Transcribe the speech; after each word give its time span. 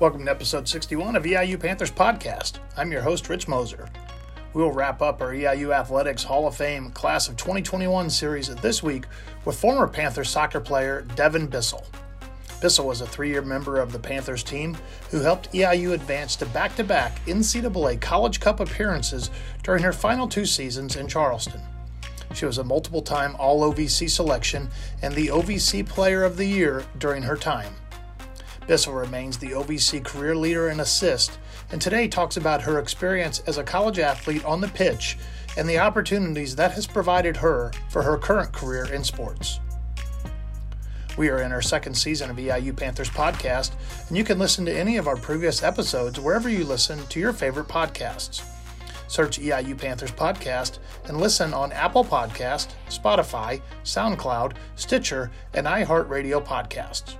Welcome 0.00 0.24
to 0.24 0.30
episode 0.30 0.66
61 0.66 1.14
of 1.14 1.24
EIU 1.24 1.60
Panthers 1.60 1.90
Podcast. 1.90 2.54
I'm 2.74 2.90
your 2.90 3.02
host, 3.02 3.28
Rich 3.28 3.48
Moser. 3.48 3.86
We 4.54 4.62
will 4.62 4.72
wrap 4.72 5.02
up 5.02 5.20
our 5.20 5.34
EIU 5.34 5.74
Athletics 5.74 6.24
Hall 6.24 6.46
of 6.46 6.56
Fame 6.56 6.88
Class 6.92 7.28
of 7.28 7.36
2021 7.36 8.08
series 8.08 8.48
this 8.48 8.82
week 8.82 9.04
with 9.44 9.60
former 9.60 9.86
Panthers 9.86 10.30
soccer 10.30 10.58
player 10.58 11.02
Devin 11.16 11.48
Bissell. 11.48 11.84
Bissell 12.62 12.86
was 12.86 13.02
a 13.02 13.06
three 13.06 13.28
year 13.28 13.42
member 13.42 13.78
of 13.78 13.92
the 13.92 13.98
Panthers 13.98 14.42
team 14.42 14.74
who 15.10 15.20
helped 15.20 15.52
EIU 15.52 15.92
advance 15.92 16.34
to 16.36 16.46
back 16.46 16.74
to 16.76 16.84
back 16.84 17.22
NCAA 17.26 18.00
College 18.00 18.40
Cup 18.40 18.60
appearances 18.60 19.30
during 19.62 19.82
her 19.82 19.92
final 19.92 20.26
two 20.26 20.46
seasons 20.46 20.96
in 20.96 21.08
Charleston. 21.08 21.60
She 22.32 22.46
was 22.46 22.56
a 22.56 22.64
multiple 22.64 23.02
time 23.02 23.36
All 23.38 23.70
OVC 23.70 24.08
selection 24.08 24.70
and 25.02 25.12
the 25.12 25.26
OVC 25.26 25.86
Player 25.86 26.24
of 26.24 26.38
the 26.38 26.46
Year 26.46 26.86
during 26.96 27.22
her 27.22 27.36
time. 27.36 27.74
Bissell 28.70 28.92
remains 28.92 29.36
the 29.36 29.50
OVC 29.50 30.04
career 30.04 30.36
leader 30.36 30.68
in 30.68 30.78
assist, 30.78 31.40
and 31.72 31.82
today 31.82 32.06
talks 32.06 32.36
about 32.36 32.62
her 32.62 32.78
experience 32.78 33.40
as 33.48 33.58
a 33.58 33.64
college 33.64 33.98
athlete 33.98 34.44
on 34.44 34.60
the 34.60 34.68
pitch 34.68 35.18
and 35.56 35.68
the 35.68 35.80
opportunities 35.80 36.54
that 36.54 36.70
has 36.70 36.86
provided 36.86 37.36
her 37.38 37.72
for 37.88 38.00
her 38.04 38.16
current 38.16 38.52
career 38.52 38.84
in 38.92 39.02
sports. 39.02 39.58
We 41.18 41.30
are 41.30 41.42
in 41.42 41.50
our 41.50 41.60
second 41.60 41.94
season 41.94 42.30
of 42.30 42.36
EIU 42.36 42.76
Panthers 42.76 43.10
podcast, 43.10 43.72
and 44.06 44.16
you 44.16 44.22
can 44.22 44.38
listen 44.38 44.64
to 44.66 44.72
any 44.72 44.98
of 44.98 45.08
our 45.08 45.16
previous 45.16 45.64
episodes 45.64 46.20
wherever 46.20 46.48
you 46.48 46.62
listen 46.62 47.04
to 47.08 47.18
your 47.18 47.32
favorite 47.32 47.66
podcasts. 47.66 48.48
Search 49.08 49.40
EIU 49.40 49.76
Panthers 49.76 50.12
podcast 50.12 50.78
and 51.06 51.18
listen 51.18 51.52
on 51.52 51.72
Apple 51.72 52.04
Podcast, 52.04 52.68
Spotify, 52.88 53.60
SoundCloud, 53.82 54.52
Stitcher, 54.76 55.32
and 55.54 55.66
iHeartRadio 55.66 56.46
podcasts. 56.46 57.16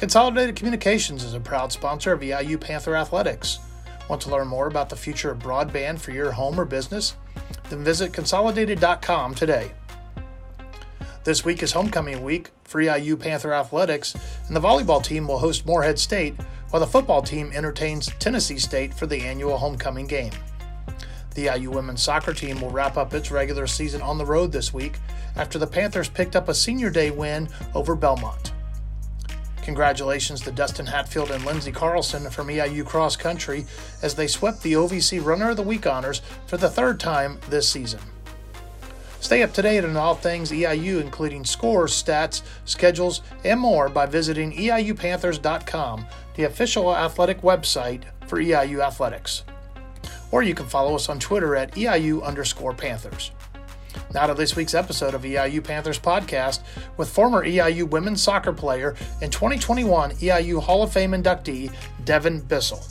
Consolidated 0.00 0.56
Communications 0.56 1.22
is 1.22 1.34
a 1.34 1.40
proud 1.40 1.70
sponsor 1.70 2.14
of 2.14 2.20
EIU 2.22 2.58
Panther 2.58 2.96
Athletics. 2.96 3.58
Want 4.08 4.22
to 4.22 4.30
learn 4.30 4.48
more 4.48 4.66
about 4.66 4.88
the 4.88 4.96
future 4.96 5.30
of 5.30 5.40
broadband 5.40 6.00
for 6.00 6.10
your 6.10 6.32
home 6.32 6.58
or 6.58 6.64
business? 6.64 7.16
Then 7.68 7.84
visit 7.84 8.14
consolidated.com 8.14 9.34
today. 9.34 9.72
This 11.24 11.44
week 11.44 11.62
is 11.62 11.72
homecoming 11.72 12.24
week 12.24 12.48
for 12.64 12.80
EIU 12.80 13.20
Panther 13.20 13.52
Athletics, 13.52 14.16
and 14.46 14.56
the 14.56 14.60
volleyball 14.60 15.04
team 15.04 15.28
will 15.28 15.38
host 15.38 15.66
Morehead 15.66 15.98
State, 15.98 16.34
while 16.70 16.80
the 16.80 16.86
football 16.86 17.20
team 17.20 17.52
entertains 17.52 18.08
Tennessee 18.18 18.56
State 18.56 18.94
for 18.94 19.06
the 19.06 19.20
annual 19.20 19.58
homecoming 19.58 20.06
game. 20.06 20.32
The 21.34 21.54
IU 21.54 21.72
women's 21.72 22.02
soccer 22.02 22.32
team 22.32 22.58
will 22.62 22.70
wrap 22.70 22.96
up 22.96 23.12
its 23.12 23.30
regular 23.30 23.66
season 23.66 24.00
on 24.00 24.16
the 24.16 24.24
road 24.24 24.50
this 24.50 24.72
week 24.72 24.96
after 25.36 25.58
the 25.58 25.66
Panthers 25.66 26.08
picked 26.08 26.36
up 26.36 26.48
a 26.48 26.54
senior 26.54 26.88
day 26.88 27.10
win 27.10 27.50
over 27.74 27.94
Belmont. 27.94 28.52
Congratulations 29.70 30.40
to 30.40 30.50
Dustin 30.50 30.86
Hatfield 30.86 31.30
and 31.30 31.44
Lindsey 31.44 31.70
Carlson 31.70 32.28
from 32.28 32.48
EIU 32.48 32.84
Cross 32.84 33.18
Country 33.18 33.66
as 34.02 34.16
they 34.16 34.26
swept 34.26 34.64
the 34.64 34.72
OVC 34.72 35.24
Runner 35.24 35.50
of 35.50 35.56
the 35.56 35.62
Week 35.62 35.86
honors 35.86 36.22
for 36.48 36.56
the 36.56 36.68
third 36.68 36.98
time 36.98 37.38
this 37.48 37.68
season. 37.68 38.00
Stay 39.20 39.44
up 39.44 39.52
to 39.52 39.62
date 39.62 39.84
on 39.84 39.96
all 39.96 40.16
things 40.16 40.50
EIU, 40.50 41.00
including 41.00 41.44
scores, 41.44 41.92
stats, 41.92 42.42
schedules, 42.64 43.22
and 43.44 43.60
more 43.60 43.88
by 43.88 44.06
visiting 44.06 44.52
EIUPanthers.com, 44.52 46.04
the 46.34 46.42
official 46.42 46.96
athletic 46.96 47.40
website 47.42 48.02
for 48.26 48.40
EIU 48.40 48.84
Athletics. 48.84 49.44
Or 50.32 50.42
you 50.42 50.56
can 50.56 50.66
follow 50.66 50.96
us 50.96 51.08
on 51.08 51.20
Twitter 51.20 51.54
at 51.54 51.76
EIU 51.76 52.24
underscore 52.24 52.74
Panthers. 52.74 53.30
Now 54.12 54.26
to 54.26 54.34
this 54.34 54.56
week's 54.56 54.74
episode 54.74 55.14
of 55.14 55.22
EIU 55.22 55.62
Panthers 55.62 56.00
podcast 56.00 56.62
with 56.96 57.08
former 57.08 57.46
EIU 57.46 57.88
women's 57.88 58.20
soccer 58.20 58.52
player 58.52 58.96
and 59.22 59.32
2021 59.32 60.10
EIU 60.12 60.60
Hall 60.60 60.82
of 60.82 60.92
Fame 60.92 61.12
inductee 61.12 61.72
Devin 62.04 62.40
Bissell. 62.40 62.84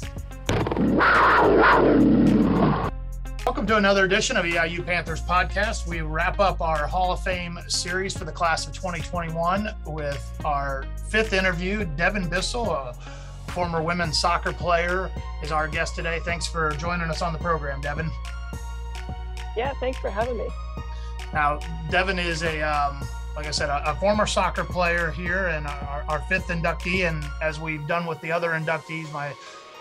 Welcome 3.45 3.67
to 3.67 3.75
another 3.75 4.05
edition 4.05 4.37
of 4.37 4.45
EIU 4.45 4.85
Panthers 4.85 5.21
podcast. 5.21 5.87
We 5.87 5.99
wrap 5.99 6.39
up 6.39 6.61
our 6.61 6.87
Hall 6.87 7.11
of 7.11 7.21
Fame 7.21 7.59
series 7.67 8.17
for 8.17 8.23
the 8.23 8.31
class 8.31 8.65
of 8.65 8.71
2021 8.73 9.67
with 9.87 10.41
our 10.45 10.85
fifth 11.09 11.33
interview. 11.33 11.83
Devin 11.97 12.29
Bissell, 12.29 12.71
a 12.71 12.95
former 13.47 13.81
women's 13.81 14.17
soccer 14.17 14.53
player, 14.53 15.11
is 15.43 15.52
our 15.52 15.67
guest 15.67 15.95
today. 15.95 16.19
Thanks 16.23 16.47
for 16.47 16.71
joining 16.77 17.09
us 17.09 17.21
on 17.21 17.33
the 17.33 17.39
program, 17.39 17.81
Devin. 17.81 18.09
Yeah, 19.58 19.73
thanks 19.81 19.99
for 19.99 20.09
having 20.09 20.37
me. 20.37 20.47
Now, 21.33 21.59
Devin 21.89 22.17
is 22.17 22.41
a, 22.41 22.61
um, 22.61 23.07
like 23.35 23.45
I 23.45 23.51
said, 23.51 23.69
a, 23.69 23.91
a, 23.91 23.95
former 23.95 24.25
soccer 24.25 24.63
player 24.63 25.11
here 25.11 25.47
and 25.47 25.67
our, 25.67 26.03
our, 26.07 26.19
fifth 26.21 26.47
inductee. 26.47 27.07
And 27.07 27.23
as 27.41 27.59
we've 27.59 27.85
done 27.87 28.07
with 28.07 28.19
the 28.21 28.31
other 28.31 28.49
inductees, 28.49 29.11
my 29.13 29.33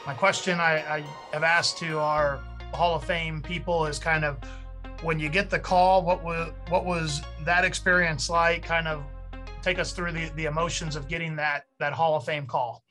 my 0.06 0.14
question 0.14 0.60
I, 0.60 0.97
I 0.97 1.04
have 1.32 1.42
asked 1.42 1.78
to 1.78 1.98
our 1.98 2.41
Hall 2.72 2.94
of 2.94 3.04
Fame 3.04 3.42
people 3.42 3.86
is 3.86 3.98
kind 3.98 4.25
of 4.25 4.38
when 5.03 5.19
you 5.19 5.28
get 5.28 5.48
the 5.50 5.59
call, 5.59 6.03
what 6.03 6.22
was 6.22 6.53
what 6.69 6.84
was 6.84 7.22
that 7.44 7.65
experience 7.65 8.28
like? 8.28 8.62
Kind 8.62 8.86
of 8.86 9.03
take 9.62 9.78
us 9.78 9.92
through 9.92 10.12
the, 10.12 10.30
the 10.36 10.44
emotions 10.44 10.97
of 10.97 11.09
getting 11.09 11.34
that 11.36 11.65
that 11.78 11.92
Hall 11.92 12.16
of 12.16 12.25
Fame 12.25 12.47
call. 12.47 12.84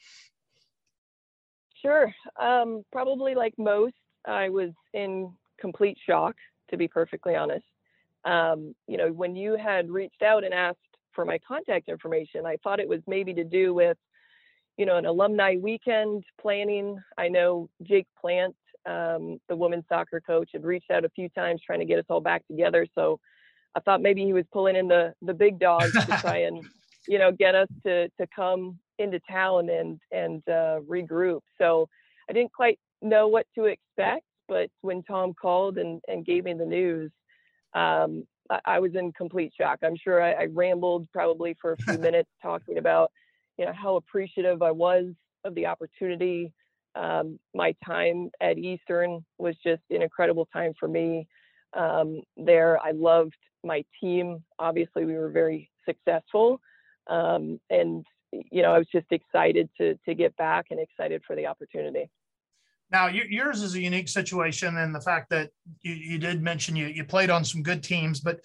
Sure. 1.82 2.12
Um, 2.42 2.84
probably 2.92 3.36
like 3.36 3.54
most, 3.60 3.94
I 4.26 4.50
was 4.50 4.72
in 4.96 5.32
complete 5.60 5.98
shock, 6.08 6.36
to 6.72 6.78
be 6.78 6.88
perfectly 6.88 7.36
honest 7.36 7.66
um, 8.26 8.74
you 8.88 8.98
know, 8.98 9.12
when 9.12 9.36
you 9.36 9.56
had 9.56 9.90
reached 9.90 10.22
out 10.22 10.44
and 10.44 10.54
asked 10.54 10.78
for 11.14 11.26
my 11.26 11.40
contact 11.48 11.90
information, 11.90 12.46
I 12.46 12.58
thought 12.64 12.80
it 12.80 12.88
was 12.88 13.02
maybe 13.08 13.34
to 13.34 13.44
do 13.44 13.74
with, 13.74 13.98
you 14.78 14.86
know, 14.86 14.98
an 14.98 15.06
alumni 15.06 15.56
weekend 15.60 16.24
planning. 16.40 17.00
I 17.18 17.28
know 17.28 17.70
Jake 17.84 18.08
Plant, 18.20 18.56
um, 18.86 19.40
the 19.50 19.56
women's 19.56 19.86
soccer 19.90 20.22
coach, 20.22 20.50
had 20.54 20.64
reached 20.64 20.92
out 20.92 21.06
a 21.06 21.10
few 21.10 21.30
times 21.30 21.62
trying 21.66 21.80
to 21.80 21.86
get 21.86 22.00
us 22.00 22.06
all 22.10 22.22
back 22.22 22.46
together. 22.48 22.86
So 22.94 23.20
I 23.76 23.80
thought 23.80 24.02
maybe 24.02 24.24
he 24.24 24.34
was 24.34 24.46
pulling 24.52 24.76
in 24.76 24.88
the 24.88 25.14
the 25.22 25.34
big 25.34 25.60
dogs 25.60 25.92
to 25.94 26.18
try 26.20 26.38
and, 26.48 26.64
you 27.08 27.18
know, 27.20 27.32
get 27.32 27.56
us 27.56 27.70
to 27.86 28.10
to 28.10 28.28
come 28.36 28.80
into 29.00 29.20
town 29.30 29.70
and 29.70 30.00
and 30.12 30.42
uh, 30.48 30.80
regroup. 30.88 31.42
So 31.58 31.90
I 32.30 32.34
didn't 32.34 32.54
quite 32.54 32.80
know 33.02 33.28
what 33.28 33.46
to 33.56 33.66
expect, 33.66 34.26
but 34.48 34.70
when 34.82 35.04
Tom 35.04 35.34
called 35.34 35.78
and 35.78 36.02
and 36.08 36.26
gave 36.26 36.44
me 36.44 36.54
the 36.54 36.66
news, 36.66 37.12
um, 37.74 38.24
I, 38.50 38.60
I, 38.66 38.80
was 38.80 38.96
in 38.96 39.12
complete 39.14 39.54
shock. 39.60 39.80
I'm 39.84 39.96
sure 39.96 40.22
I, 40.22 40.32
I 40.34 40.46
rambled 40.46 41.08
probably 41.12 41.56
for 41.62 41.74
a 41.74 41.78
few 41.78 41.98
minutes 42.00 42.30
talking 42.42 42.78
about, 42.78 43.12
you 43.58 43.66
know, 43.66 43.74
how 43.74 43.96
appreciative 43.96 44.62
I 44.62 44.72
was 44.72 45.06
of 45.44 45.56
the 45.56 45.66
opportunity. 45.66 46.54
Um, 46.96 47.40
my 47.54 47.76
time 47.86 48.32
at 48.42 48.58
Eastern 48.58 49.24
was 49.38 49.56
just 49.64 49.84
an 49.90 50.02
incredible 50.02 50.48
time 50.52 50.74
for 50.80 50.88
me. 50.88 51.28
Um, 51.74 52.22
there, 52.38 52.80
I 52.80 52.92
loved 52.92 53.36
my 53.64 53.84
team. 54.02 54.44
Obviously, 54.58 55.06
we 55.06 55.16
were 55.16 55.30
very 55.30 55.70
successful, 55.86 56.60
um, 57.08 57.60
and 57.70 58.06
you 58.32 58.62
know, 58.62 58.74
I 58.74 58.78
was 58.78 58.88
just 58.92 59.08
excited 59.12 59.70
to 59.80 59.96
to 60.06 60.16
get 60.16 60.36
back 60.38 60.68
and 60.72 60.80
excited 60.80 61.22
for 61.28 61.36
the 61.36 61.46
opportunity. 61.46 62.10
Now, 62.92 63.08
yours 63.08 63.62
is 63.62 63.76
a 63.76 63.82
unique 63.82 64.08
situation 64.08 64.78
in 64.78 64.94
the 64.94 65.02
fact 65.02 65.30
that 65.32 65.50
you, 65.82 65.94
you 65.94 66.18
did 66.18 66.42
mention 66.42 66.76
you, 66.76 66.88
you 66.88 67.04
played 67.04 67.30
on 67.30 67.44
some 67.44 67.62
good 67.62 67.84
teams, 67.84 68.22
but 68.22 68.40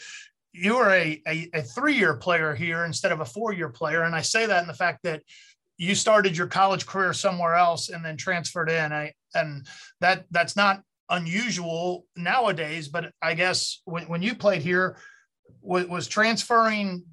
you 0.53 0.77
were 0.77 0.91
a, 0.91 1.23
a, 1.29 1.49
a 1.55 1.63
three 1.63 1.95
year 1.95 2.17
player 2.17 2.55
here 2.55 2.85
instead 2.85 3.13
of 3.13 3.21
a 3.21 3.25
four 3.25 3.53
year 3.53 3.69
player. 3.69 4.03
And 4.03 4.15
I 4.15 4.21
say 4.21 4.47
that 4.47 4.63
in 4.63 4.67
the 4.67 4.75
fact 4.75 5.01
that 5.05 5.23
you 5.79 5.95
started 5.95 6.37
your 6.37 6.49
college 6.49 6.87
career 6.87 7.13
somewhere 7.13 7.55
else 7.55 7.89
and 7.89 8.05
then 8.05 8.17
transferred 8.17 8.69
in. 8.69 8.93
I, 8.93 9.13
and 9.35 9.67
that 10.01 10.25
that's 10.31 10.57
not 10.57 10.83
unusual 11.09 12.05
nowadays, 12.17 12.89
but 12.89 13.13
I 13.23 13.35
guess 13.35 13.81
when, 13.85 14.05
when 14.05 14.23
you 14.23 14.35
played 14.35 14.63
here, 14.63 14.97
was, 15.61 15.87
was 15.87 16.09
transferring 16.09 17.05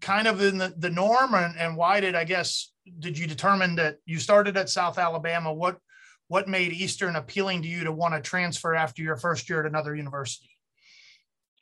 kind 0.00 0.28
of 0.28 0.40
in 0.40 0.58
the, 0.58 0.72
the 0.78 0.90
norm 0.90 1.34
and, 1.34 1.56
and 1.58 1.76
why 1.76 2.00
did 2.00 2.14
I 2.14 2.24
guess 2.24 2.72
did 2.98 3.18
you 3.18 3.26
determine 3.26 3.76
that 3.76 3.96
you 4.06 4.18
started 4.18 4.56
at 4.56 4.70
South 4.70 4.98
Alabama? 4.98 5.52
What 5.52 5.78
what 6.30 6.46
made 6.46 6.72
Eastern 6.72 7.16
appealing 7.16 7.60
to 7.60 7.68
you 7.68 7.82
to 7.82 7.90
want 7.90 8.14
to 8.14 8.20
transfer 8.20 8.72
after 8.72 9.02
your 9.02 9.16
first 9.16 9.50
year 9.50 9.58
at 9.58 9.66
another 9.66 9.96
university? 9.96 10.48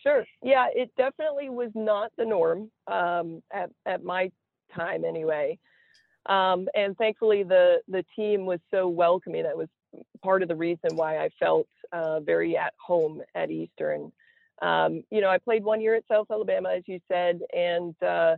Sure. 0.02 0.26
Yeah, 0.42 0.66
it 0.74 0.90
definitely 0.94 1.48
was 1.48 1.70
not 1.74 2.12
the 2.18 2.26
norm 2.26 2.70
um, 2.86 3.42
at, 3.50 3.70
at 3.86 4.04
my 4.04 4.30
time 4.76 5.06
anyway. 5.06 5.58
Um, 6.26 6.68
and 6.74 6.94
thankfully, 6.98 7.44
the, 7.44 7.78
the 7.88 8.04
team 8.14 8.44
was 8.44 8.60
so 8.70 8.88
welcoming. 8.88 9.44
That 9.44 9.56
was 9.56 9.68
part 10.22 10.42
of 10.42 10.48
the 10.48 10.54
reason 10.54 10.96
why 10.96 11.16
I 11.16 11.30
felt 11.40 11.66
uh, 11.90 12.20
very 12.20 12.58
at 12.58 12.74
home 12.78 13.22
at 13.34 13.50
Eastern. 13.50 14.12
Um, 14.60 15.02
you 15.10 15.22
know, 15.22 15.30
I 15.30 15.38
played 15.38 15.64
one 15.64 15.80
year 15.80 15.94
at 15.94 16.04
South 16.10 16.26
Alabama, 16.30 16.74
as 16.76 16.82
you 16.84 17.00
said, 17.10 17.40
and 17.56 17.94
uh, 18.02 18.36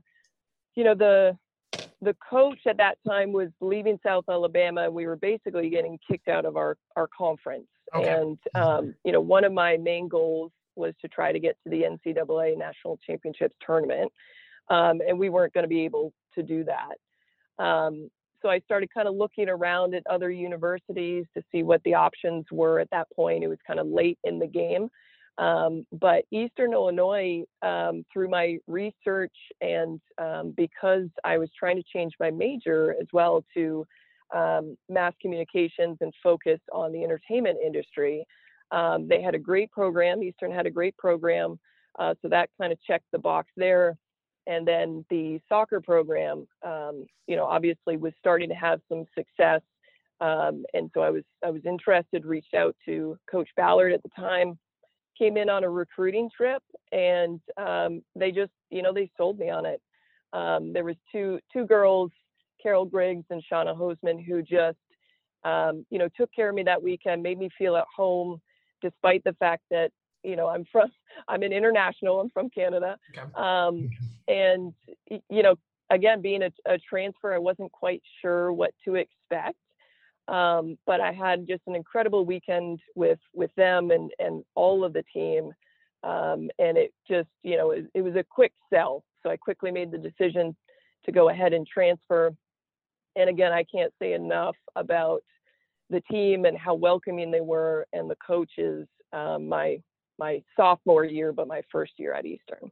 you 0.77 0.85
know 0.85 0.94
the 0.94 1.37
the 2.02 2.17
coach 2.29 2.61
at 2.67 2.79
that 2.79 2.99
time 3.06 3.32
was 3.32 3.49
leaving 3.61 3.99
South 4.05 4.25
Alabama. 4.29 4.91
We 4.91 5.06
were 5.06 5.17
basically 5.17 5.69
getting 5.69 5.99
kicked 6.08 6.29
out 6.29 6.44
of 6.44 6.56
our 6.56 6.76
our 6.97 7.08
conference, 7.17 7.67
okay. 7.94 8.08
and 8.08 8.38
um, 8.55 8.94
you 9.05 9.12
know 9.12 9.20
one 9.20 9.44
of 9.44 9.52
my 9.52 9.76
main 9.76 10.08
goals 10.08 10.52
was 10.76 10.94
to 11.02 11.08
try 11.08 11.32
to 11.32 11.38
get 11.38 11.56
to 11.64 11.70
the 11.70 11.82
NCAA 11.82 12.56
National 12.56 12.99
Championships 13.06 13.55
tournament, 13.64 14.11
um, 14.69 15.00
and 15.06 15.19
we 15.19 15.29
weren't 15.29 15.52
going 15.52 15.64
to 15.64 15.69
be 15.69 15.85
able 15.85 16.12
to 16.35 16.43
do 16.43 16.64
that. 16.64 17.62
Um, 17.62 18.08
so 18.43 18.49
I 18.49 18.61
started 18.61 18.88
kind 18.93 19.06
of 19.06 19.14
looking 19.14 19.49
around 19.49 19.94
at 19.94 20.03
other 20.08 20.31
universities 20.31 21.26
to 21.35 21.43
see 21.53 21.62
what 21.62 21.82
the 21.85 21.94
options 21.94 22.46
were 22.50 22.81
at 22.81 22.88
that 22.91 23.08
point. 23.14 23.44
It 23.44 23.49
was 23.49 23.58
kind 23.67 23.79
of 23.79 23.87
late 23.87 24.19
in 24.25 24.38
the 24.38 24.46
game. 24.46 24.88
Um, 25.40 25.87
but 25.90 26.25
Eastern 26.31 26.75
Illinois, 26.75 27.44
um, 27.62 28.04
through 28.12 28.28
my 28.28 28.58
research 28.66 29.34
and 29.62 29.98
um, 30.19 30.52
because 30.54 31.08
I 31.25 31.38
was 31.38 31.48
trying 31.58 31.76
to 31.76 31.82
change 31.90 32.12
my 32.20 32.31
major 32.31 32.94
as 33.00 33.06
well 33.14 33.42
to 33.54 33.87
um, 34.37 34.76
mass 34.90 35.14
communications 35.20 35.96
and 36.02 36.12
focus 36.22 36.60
on 36.72 36.92
the 36.92 37.02
entertainment 37.02 37.58
industry, 37.64 38.22
um, 38.70 39.08
they 39.08 39.22
had 39.22 39.34
a 39.34 39.38
great 39.38 39.70
program. 39.70 40.22
Eastern 40.22 40.52
had 40.52 40.66
a 40.66 40.70
great 40.70 40.96
program. 40.98 41.58
Uh, 41.98 42.14
so 42.20 42.28
that 42.28 42.50
kind 42.60 42.70
of 42.70 42.81
checked 42.82 43.06
the 43.10 43.19
box 43.19 43.48
there. 43.56 43.96
And 44.46 44.69
then 44.69 45.06
the 45.08 45.40
soccer 45.48 45.81
program, 45.81 46.46
um, 46.66 47.06
you 47.26 47.36
know, 47.36 47.46
obviously 47.46 47.96
was 47.96 48.12
starting 48.19 48.50
to 48.50 48.54
have 48.54 48.81
some 48.90 49.06
success. 49.16 49.62
and 50.20 50.90
so 50.93 51.00
I 51.00 51.08
was 51.08 51.25
I 51.43 51.50
was 51.50 51.62
interested, 51.64 52.26
reached 52.26 52.52
out 52.54 52.76
to 52.84 53.16
Coach 53.31 53.48
Ballard 53.56 53.93
at 53.94 54.02
the 54.02 54.10
time 54.14 54.58
came 55.20 55.37
in 55.37 55.50
on 55.50 55.64
a 55.64 55.70
recruiting 55.70 56.31
trip 56.34 56.62
and 56.93 57.40
um, 57.56 58.02
they 58.17 58.32
just 58.32 58.52
you 58.70 58.82
know 58.82 58.93
they 58.93 59.11
sold 59.17 59.38
me 59.38 59.50
on 59.50 59.67
it. 59.67 59.81
Um, 60.32 60.72
there 60.72 60.84
was 60.84 60.96
two 61.12 61.38
two 61.52 61.67
girls 61.67 62.11
carol 62.62 62.84
griggs 62.84 63.25
and 63.31 63.43
shauna 63.50 63.76
hosman 63.76 64.25
who 64.25 64.43
just 64.43 64.78
um, 65.44 65.84
you 65.90 65.99
know 65.99 66.08
took 66.17 66.31
care 66.34 66.49
of 66.49 66.55
me 66.55 66.62
that 66.62 66.82
weekend 66.82 67.22
made 67.22 67.38
me 67.38 67.49
feel 67.56 67.76
at 67.76 67.87
home 67.94 68.40
despite 68.82 69.22
the 69.25 69.34
fact 69.34 69.62
that 69.70 69.90
you 70.22 70.37
know 70.37 70.49
i'm 70.49 70.64
from 70.70 70.90
i'm 71.28 71.43
an 71.43 71.52
international 71.52 72.20
i'm 72.20 72.31
from 72.31 72.49
canada. 72.50 72.96
Okay. 73.17 73.26
Um, 73.34 73.90
and 74.28 74.72
you 75.28 75.43
know 75.43 75.56
again 75.90 76.20
being 76.22 76.43
a, 76.43 76.50
a 76.67 76.78
transfer 76.78 77.34
i 77.34 77.38
wasn't 77.38 77.72
quite 77.72 78.02
sure 78.20 78.52
what 78.52 78.72
to 78.84 78.94
expect 78.94 79.56
um, 80.31 80.79
but 80.87 81.00
I 81.00 81.12
had 81.12 81.47
just 81.49 81.62
an 81.67 81.75
incredible 81.75 82.25
weekend 82.25 82.81
with 82.94 83.19
with 83.35 83.50
them 83.56 83.91
and 83.91 84.12
and 84.21 84.44
all 84.55 84.85
of 84.85 84.93
the 84.93 85.03
team, 85.12 85.53
um, 86.05 86.49
and 86.59 86.79
it 86.79 86.94
just 87.09 87.29
you 87.43 87.56
know 87.56 87.73
it, 87.73 87.87
it, 87.94 88.03
was 88.03 88.15
a 88.15 88.25
quick 88.25 88.53
sell. 88.73 89.03
So 89.23 89.31
I 89.31 89.37
quickly 89.37 89.73
made 89.73 89.91
the 89.91 89.99
decision 89.99 90.56
to 91.05 91.12
go 91.12 91.31
ahead 91.31 91.53
and 91.53 91.67
transfer. 91.67 92.31
And 93.17 93.29
again, 93.29 93.53
I 93.53 93.65
can't 93.65 93.93
say 94.00 94.12
enough 94.12 94.55
about 94.77 95.23
the 95.91 96.00
team 96.03 96.44
and 96.44 96.56
how 96.56 96.75
welcoming 96.75 97.32
they 97.32 97.41
were 97.41 97.87
and 97.93 98.09
the 98.09 98.17
coaches. 98.25 98.87
Um, 99.12 99.49
my 99.49 99.82
my 100.17 100.43
sophomore 100.56 101.05
year, 101.05 101.32
but 101.32 101.49
my 101.49 101.62
first 101.73 101.94
year 101.97 102.15
at 102.15 102.25
Eastern. 102.25 102.71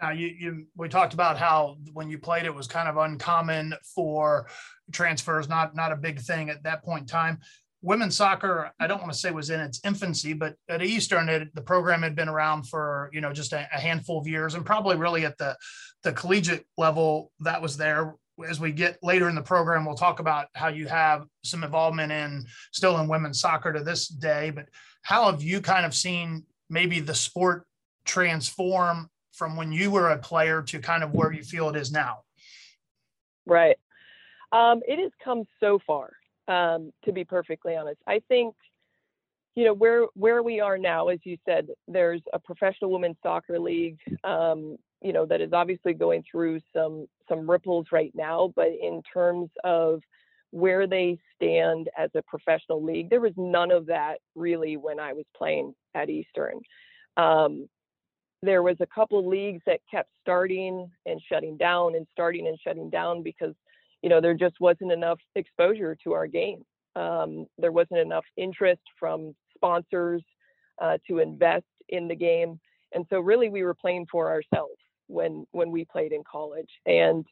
Now, 0.00 0.10
you, 0.10 0.28
you 0.28 0.66
we 0.76 0.88
talked 0.88 1.14
about 1.14 1.38
how 1.38 1.76
when 1.92 2.08
you 2.08 2.18
played, 2.18 2.44
it 2.44 2.54
was 2.54 2.66
kind 2.66 2.88
of 2.88 2.96
uncommon 2.96 3.74
for 3.94 4.48
transfers, 4.92 5.48
not 5.48 5.74
not 5.74 5.92
a 5.92 5.96
big 5.96 6.20
thing 6.20 6.50
at 6.50 6.62
that 6.62 6.84
point 6.84 7.02
in 7.02 7.06
time. 7.06 7.38
Women's 7.80 8.16
soccer, 8.16 8.72
I 8.80 8.86
don't 8.86 9.00
want 9.00 9.12
to 9.12 9.18
say 9.18 9.30
was 9.30 9.50
in 9.50 9.60
its 9.60 9.80
infancy, 9.84 10.32
but 10.32 10.56
at 10.68 10.82
Eastern, 10.82 11.28
it, 11.28 11.54
the 11.54 11.62
program 11.62 12.02
had 12.02 12.16
been 12.16 12.28
around 12.28 12.64
for 12.64 13.10
you 13.12 13.20
know 13.20 13.32
just 13.32 13.52
a, 13.52 13.68
a 13.72 13.78
handful 13.78 14.18
of 14.18 14.26
years, 14.26 14.54
and 14.54 14.64
probably 14.64 14.96
really 14.96 15.24
at 15.24 15.38
the 15.38 15.56
the 16.04 16.12
collegiate 16.12 16.66
level 16.76 17.32
that 17.40 17.60
was 17.60 17.76
there. 17.76 18.14
As 18.48 18.60
we 18.60 18.70
get 18.70 18.98
later 19.02 19.28
in 19.28 19.34
the 19.34 19.42
program, 19.42 19.84
we'll 19.84 19.96
talk 19.96 20.20
about 20.20 20.46
how 20.54 20.68
you 20.68 20.86
have 20.86 21.24
some 21.42 21.64
involvement 21.64 22.12
in 22.12 22.46
still 22.72 22.98
in 22.98 23.08
women's 23.08 23.40
soccer 23.40 23.72
to 23.72 23.82
this 23.82 24.06
day. 24.06 24.50
But 24.50 24.68
how 25.02 25.28
have 25.28 25.42
you 25.42 25.60
kind 25.60 25.84
of 25.84 25.92
seen 25.92 26.44
maybe 26.70 27.00
the 27.00 27.16
sport 27.16 27.66
transform 28.04 29.08
from 29.38 29.56
when 29.56 29.70
you 29.72 29.90
were 29.90 30.10
a 30.10 30.18
player 30.18 30.62
to 30.62 30.80
kind 30.80 31.04
of 31.04 31.12
where 31.12 31.32
you 31.32 31.44
feel 31.44 31.68
it 31.68 31.76
is 31.76 31.92
now? 31.92 32.24
Right. 33.46 33.76
Um, 34.50 34.80
it 34.86 34.98
has 34.98 35.12
come 35.24 35.44
so 35.60 35.78
far, 35.86 36.10
um, 36.48 36.92
to 37.04 37.12
be 37.12 37.24
perfectly 37.24 37.76
honest. 37.76 38.00
I 38.06 38.20
think, 38.28 38.54
you 39.54 39.64
know, 39.64 39.74
where 39.74 40.06
where 40.14 40.42
we 40.42 40.60
are 40.60 40.76
now, 40.76 41.08
as 41.08 41.20
you 41.22 41.36
said, 41.44 41.68
there's 41.86 42.22
a 42.32 42.38
professional 42.38 42.90
women's 42.90 43.16
soccer 43.22 43.58
league, 43.58 43.98
um, 44.24 44.76
you 45.00 45.12
know, 45.12 45.24
that 45.26 45.40
is 45.40 45.52
obviously 45.52 45.94
going 45.94 46.24
through 46.30 46.60
some 46.74 47.06
some 47.28 47.48
ripples 47.48 47.86
right 47.92 48.12
now. 48.14 48.52
But 48.56 48.68
in 48.68 49.02
terms 49.12 49.50
of 49.64 50.00
where 50.50 50.86
they 50.86 51.18
stand 51.36 51.90
as 51.96 52.10
a 52.14 52.22
professional 52.22 52.82
league, 52.82 53.10
there 53.10 53.20
was 53.20 53.34
none 53.36 53.70
of 53.70 53.86
that 53.86 54.18
really 54.34 54.76
when 54.76 54.98
I 54.98 55.12
was 55.12 55.26
playing 55.36 55.74
at 55.94 56.08
Eastern. 56.08 56.60
Um, 57.16 57.68
there 58.42 58.62
was 58.62 58.76
a 58.80 58.86
couple 58.86 59.26
leagues 59.28 59.62
that 59.66 59.80
kept 59.90 60.10
starting 60.20 60.90
and 61.06 61.20
shutting 61.30 61.56
down 61.56 61.94
and 61.96 62.06
starting 62.12 62.46
and 62.46 62.58
shutting 62.62 62.90
down 62.90 63.22
because 63.22 63.54
you 64.02 64.08
know 64.08 64.20
there 64.20 64.34
just 64.34 64.56
wasn't 64.60 64.92
enough 64.92 65.18
exposure 65.34 65.96
to 66.04 66.12
our 66.12 66.26
game. 66.26 66.64
Um, 66.96 67.46
there 67.58 67.72
wasn't 67.72 68.00
enough 68.00 68.24
interest 68.36 68.82
from 68.98 69.34
sponsors 69.54 70.22
uh, 70.80 70.98
to 71.08 71.18
invest 71.18 71.66
in 71.88 72.08
the 72.08 72.14
game. 72.14 72.60
And 72.94 73.04
so 73.10 73.20
really 73.20 73.48
we 73.48 73.64
were 73.64 73.74
playing 73.74 74.06
for 74.10 74.30
ourselves 74.30 74.78
when 75.08 75.46
when 75.52 75.70
we 75.70 75.84
played 75.84 76.12
in 76.12 76.22
college. 76.30 76.70
And 76.86 77.26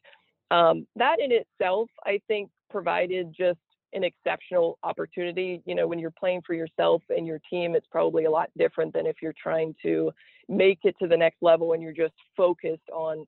um, 0.51 0.87
that 0.95 1.19
in 1.19 1.31
itself 1.31 1.89
i 2.05 2.19
think 2.27 2.49
provided 2.69 3.33
just 3.37 3.59
an 3.97 4.03
exceptional 4.03 4.79
opportunity. 4.83 5.61
You 5.65 5.75
know, 5.75 5.87
when 5.87 5.99
you're 5.99 6.11
playing 6.11 6.43
for 6.45 6.53
yourself 6.53 7.03
and 7.09 7.27
your 7.27 7.39
team, 7.49 7.75
it's 7.75 7.87
probably 7.91 8.25
a 8.25 8.31
lot 8.31 8.49
different 8.57 8.93
than 8.93 9.05
if 9.05 9.17
you're 9.21 9.35
trying 9.41 9.75
to 9.83 10.11
make 10.47 10.79
it 10.83 10.95
to 11.01 11.07
the 11.07 11.17
next 11.17 11.37
level 11.41 11.73
and 11.73 11.83
you're 11.83 11.91
just 11.91 12.13
focused 12.35 12.89
on 12.93 13.25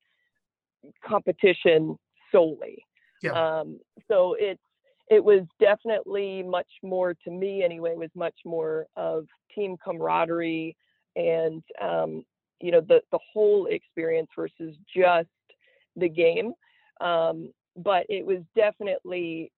competition 1.06 1.98
solely. 2.32 2.86
Yeah. 3.22 3.32
Um, 3.32 3.80
so 4.08 4.36
it's 4.40 4.62
it 5.10 5.24
was 5.24 5.42
definitely 5.60 6.44
much 6.44 6.70
more 6.84 7.16
to 7.26 7.32
me 7.32 7.64
anyway 7.64 7.96
was 7.96 8.12
much 8.16 8.36
more 8.46 8.86
of 8.96 9.26
team 9.54 9.76
camaraderie 9.84 10.76
and 11.16 11.64
um, 11.82 12.24
you 12.62 12.72
know 12.72 12.82
the 12.82 13.02
the 13.12 13.20
whole 13.34 13.66
experience 13.66 14.30
versus 14.36 14.76
just 14.96 15.28
the 15.96 16.08
game 16.08 16.54
um, 17.02 17.52
but 17.76 18.06
it 18.10 18.26
was 18.26 18.40
definitely 18.56 19.52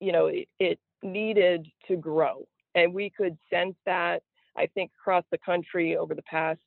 you 0.00 0.12
know, 0.12 0.26
it, 0.26 0.48
it 0.58 0.78
needed 1.02 1.66
to 1.88 1.96
grow. 1.96 2.46
And 2.74 2.92
we 2.92 3.10
could 3.10 3.36
sense 3.50 3.74
that, 3.86 4.22
I 4.56 4.66
think, 4.66 4.90
across 5.00 5.24
the 5.30 5.38
country 5.38 5.96
over 5.96 6.14
the 6.14 6.22
past, 6.22 6.60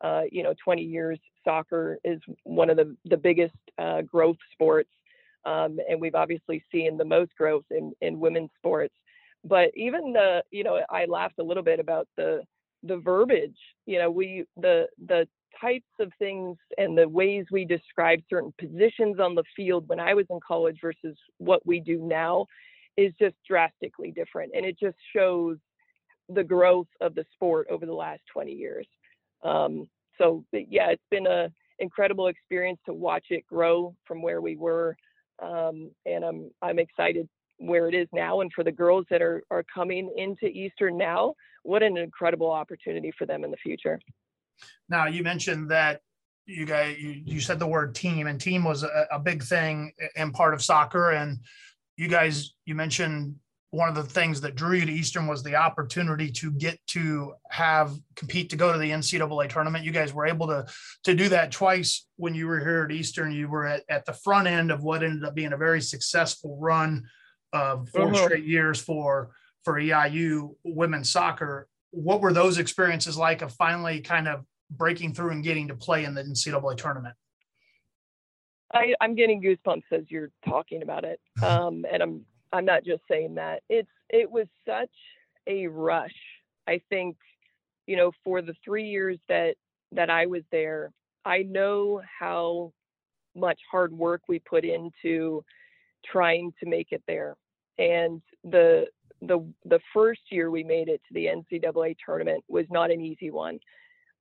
uh, 0.00 0.22
you 0.30 0.42
know, 0.42 0.54
20 0.62 0.82
years, 0.82 1.18
soccer 1.44 1.98
is 2.04 2.20
one 2.44 2.70
of 2.70 2.76
the, 2.76 2.96
the 3.04 3.16
biggest 3.16 3.54
uh, 3.78 4.02
growth 4.02 4.36
sports. 4.52 4.90
Um, 5.44 5.78
and 5.88 6.00
we've 6.00 6.14
obviously 6.14 6.64
seen 6.72 6.96
the 6.96 7.04
most 7.04 7.32
growth 7.36 7.64
in, 7.70 7.92
in 8.00 8.20
women's 8.20 8.50
sports. 8.56 8.94
But 9.44 9.70
even 9.74 10.12
the, 10.12 10.44
you 10.50 10.62
know, 10.62 10.80
I 10.88 11.04
laughed 11.06 11.38
a 11.40 11.44
little 11.44 11.64
bit 11.64 11.80
about 11.80 12.08
the, 12.16 12.42
the 12.84 12.96
verbiage, 12.96 13.58
you 13.86 13.98
know, 13.98 14.10
we, 14.10 14.44
the, 14.56 14.86
the 15.06 15.26
types 15.62 15.88
of 16.00 16.10
things 16.18 16.56
and 16.76 16.96
the 16.98 17.08
ways 17.08 17.46
we 17.50 17.64
describe 17.64 18.20
certain 18.28 18.52
positions 18.58 19.20
on 19.20 19.34
the 19.34 19.44
field 19.56 19.88
when 19.88 20.00
I 20.00 20.14
was 20.14 20.26
in 20.28 20.40
college 20.46 20.78
versus 20.82 21.16
what 21.38 21.64
we 21.66 21.80
do 21.80 21.98
now 22.02 22.46
is 22.96 23.12
just 23.18 23.36
drastically 23.48 24.10
different. 24.10 24.52
And 24.54 24.66
it 24.66 24.78
just 24.78 24.96
shows 25.14 25.56
the 26.28 26.44
growth 26.44 26.88
of 27.00 27.14
the 27.14 27.24
sport 27.32 27.68
over 27.70 27.86
the 27.86 27.94
last 27.94 28.20
20 28.32 28.52
years. 28.52 28.86
Um, 29.42 29.88
so 30.18 30.44
yeah, 30.52 30.90
it's 30.90 31.02
been 31.10 31.26
a 31.26 31.50
incredible 31.78 32.28
experience 32.28 32.78
to 32.86 32.92
watch 32.92 33.26
it 33.30 33.46
grow 33.46 33.94
from 34.06 34.22
where 34.22 34.40
we 34.40 34.56
were. 34.56 34.96
Um, 35.42 35.90
and 36.06 36.24
I'm, 36.24 36.50
I'm 36.60 36.78
excited 36.78 37.28
where 37.58 37.88
it 37.88 37.94
is 37.94 38.08
now. 38.12 38.40
And 38.40 38.50
for 38.54 38.64
the 38.64 38.72
girls 38.72 39.06
that 39.10 39.22
are, 39.22 39.42
are 39.50 39.64
coming 39.74 40.12
into 40.16 40.46
Eastern 40.46 40.96
now, 40.96 41.34
what 41.62 41.82
an 41.82 41.96
incredible 41.96 42.50
opportunity 42.50 43.12
for 43.16 43.26
them 43.26 43.44
in 43.44 43.50
the 43.50 43.56
future. 43.56 44.00
Now 44.88 45.06
you 45.06 45.22
mentioned 45.22 45.70
that 45.70 46.00
you 46.46 46.66
guys 46.66 46.98
you, 46.98 47.22
you 47.24 47.40
said 47.40 47.58
the 47.58 47.66
word 47.66 47.94
team 47.94 48.26
and 48.26 48.40
team 48.40 48.64
was 48.64 48.82
a, 48.82 49.06
a 49.12 49.18
big 49.18 49.42
thing 49.42 49.92
and 50.16 50.34
part 50.34 50.54
of 50.54 50.62
soccer 50.62 51.12
and 51.12 51.38
you 51.96 52.08
guys 52.08 52.54
you 52.64 52.74
mentioned 52.74 53.36
one 53.72 53.88
of 53.88 53.94
the 53.94 54.02
things 54.02 54.38
that 54.42 54.54
drew 54.54 54.76
you 54.76 54.84
to 54.84 54.92
Eastern 54.92 55.26
was 55.26 55.42
the 55.42 55.56
opportunity 55.56 56.30
to 56.30 56.50
get 56.52 56.78
to 56.88 57.32
have 57.48 57.98
compete 58.16 58.50
to 58.50 58.56
go 58.56 58.70
to 58.70 58.78
the 58.78 58.90
NCAA 58.90 59.48
tournament. 59.48 59.82
You 59.82 59.92
guys 59.92 60.12
were 60.12 60.26
able 60.26 60.46
to 60.48 60.66
to 61.04 61.14
do 61.14 61.30
that 61.30 61.52
twice 61.52 62.06
when 62.16 62.34
you 62.34 62.46
were 62.46 62.60
here 62.60 62.84
at 62.84 62.92
Eastern. 62.92 63.32
You 63.32 63.48
were 63.48 63.66
at, 63.66 63.82
at 63.88 64.04
the 64.04 64.12
front 64.12 64.46
end 64.46 64.70
of 64.70 64.82
what 64.82 65.02
ended 65.02 65.24
up 65.24 65.34
being 65.34 65.54
a 65.54 65.56
very 65.56 65.80
successful 65.80 66.58
run 66.60 67.08
of 67.54 67.88
4 67.88 68.06
mm-hmm. 68.06 68.14
straight 68.16 68.44
years 68.44 68.78
for 68.78 69.30
for 69.64 69.80
EIU 69.80 70.54
women's 70.64 71.08
soccer. 71.08 71.66
What 71.92 72.20
were 72.20 72.32
those 72.32 72.58
experiences 72.58 73.16
like 73.16 73.42
of 73.42 73.52
finally 73.52 74.00
kind 74.00 74.26
of 74.26 74.44
breaking 74.70 75.14
through 75.14 75.30
and 75.30 75.44
getting 75.44 75.68
to 75.68 75.74
play 75.74 76.04
in 76.04 76.14
the 76.14 76.22
NCAA 76.22 76.76
tournament? 76.76 77.14
I, 78.72 78.94
am 79.00 79.14
getting 79.14 79.42
goosebumps 79.42 79.84
as 79.92 80.04
you're 80.08 80.30
talking 80.46 80.82
about 80.82 81.04
it, 81.04 81.20
um, 81.42 81.84
and 81.90 82.02
I'm 82.02 82.24
I'm 82.52 82.64
not 82.64 82.84
just 82.84 83.02
saying 83.10 83.36
that. 83.36 83.62
It's 83.68 83.88
it 84.08 84.30
was 84.30 84.46
such 84.66 84.90
a 85.46 85.66
rush. 85.66 86.14
I 86.66 86.80
think, 86.90 87.16
you 87.86 87.96
know, 87.96 88.12
for 88.24 88.42
the 88.42 88.54
three 88.64 88.88
years 88.88 89.18
that 89.28 89.56
that 89.92 90.10
I 90.10 90.26
was 90.26 90.42
there, 90.50 90.92
I 91.24 91.42
know 91.42 92.02
how 92.18 92.72
much 93.34 93.60
hard 93.70 93.92
work 93.92 94.22
we 94.28 94.38
put 94.38 94.64
into 94.64 95.44
trying 96.04 96.52
to 96.60 96.68
make 96.68 96.88
it 96.92 97.02
there. 97.06 97.36
And 97.78 98.20
the 98.44 98.86
the 99.22 99.44
the 99.64 99.80
first 99.94 100.20
year 100.30 100.50
we 100.50 100.64
made 100.64 100.88
it 100.88 101.00
to 101.08 101.14
the 101.14 101.26
NCAA 101.26 101.96
tournament 102.04 102.44
was 102.48 102.66
not 102.70 102.90
an 102.90 103.00
easy 103.00 103.30
one. 103.30 103.58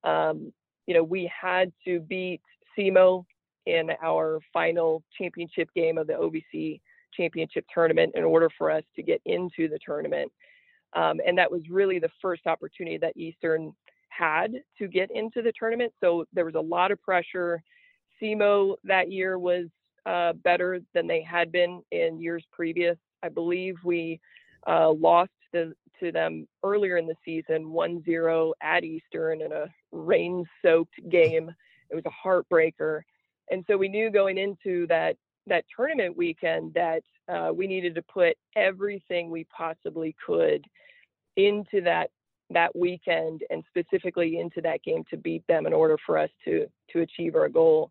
Um, 0.04 0.54
you 0.88 0.94
know, 0.94 1.04
we 1.04 1.32
had 1.40 1.72
to 1.86 2.00
beat 2.00 2.42
SEMO 2.78 3.26
in 3.66 3.92
our 4.02 4.40
final 4.52 5.04
championship 5.18 5.70
game 5.76 5.98
of 5.98 6.08
the 6.08 6.14
OVC 6.14 6.82
championship 7.16 7.66
tournament 7.74 8.14
in 8.16 8.24
order 8.24 8.50
for 8.58 8.72
us 8.72 8.84
to 8.96 9.04
get 9.04 9.22
into 9.26 9.68
the 9.68 9.80
tournament. 9.86 10.32
Um, 10.94 11.20
and 11.26 11.38
that 11.38 11.52
was 11.52 11.62
really 11.70 12.00
the 12.00 12.10
first 12.22 12.48
opportunity 12.48 12.98
that 12.98 13.16
Eastern 13.16 13.74
had 14.10 14.54
to 14.78 14.88
get 14.88 15.10
into 15.12 15.42
the 15.42 15.54
tournament. 15.58 15.94
So 16.02 16.26
there 16.34 16.46
was 16.46 16.56
a 16.56 16.60
lot 16.60 16.92
of 16.92 17.02
pressure. 17.02 17.62
SEMO 18.22 18.76
that 18.84 19.12
year 19.12 19.40
was 19.40 19.66
uh, 20.06 20.34
better 20.34 20.82
than 20.94 21.08
they 21.08 21.22
had 21.22 21.52
been 21.52 21.82
in 21.92 22.20
years 22.20 22.44
previous. 22.52 22.98
I 23.24 23.30
believe 23.30 23.76
we 23.84 24.20
uh, 24.68 24.92
lost 24.92 25.32
to, 25.54 25.74
to, 26.00 26.12
them 26.12 26.48
earlier 26.64 26.98
in 26.98 27.08
the 27.08 27.16
season 27.24 27.72
1 27.72 28.04
0 28.04 28.54
at 28.62 28.84
Eastern 28.84 29.42
in 29.42 29.52
a 29.52 29.66
rain 29.92 30.46
soaked 30.62 30.96
game. 31.10 31.54
It 31.90 31.96
was 31.96 32.06
a 32.06 32.28
heartbreaker. 32.28 33.02
And 33.50 33.64
so 33.68 33.78
we 33.78 33.90
knew 33.90 34.10
going 34.10 34.38
into 34.38 34.88
that 34.88 35.18
that 35.48 35.66
tournament 35.76 36.16
weekend 36.16 36.74
that 36.76 37.02
uh, 37.28 37.52
we 37.54 37.68
needed 37.68 37.96
to 37.96 38.02
put 38.04 38.38
everything 38.56 39.30
we 39.30 39.46
possibly 39.46 40.16
could 40.26 40.66
into 41.36 41.82
that 41.82 42.10
that 42.52 42.76
weekend 42.76 43.42
and 43.50 43.64
specifically 43.70 44.40
into 44.40 44.62
that 44.62 44.84
game 44.84 45.04
to 45.10 45.18
beat 45.18 45.46
them 45.48 45.66
in 45.66 45.74
order 45.74 45.98
for 46.06 46.18
us 46.18 46.30
to 46.46 46.68
to 46.92 47.00
achieve 47.02 47.36
our 47.36 47.48
goal 47.48 47.90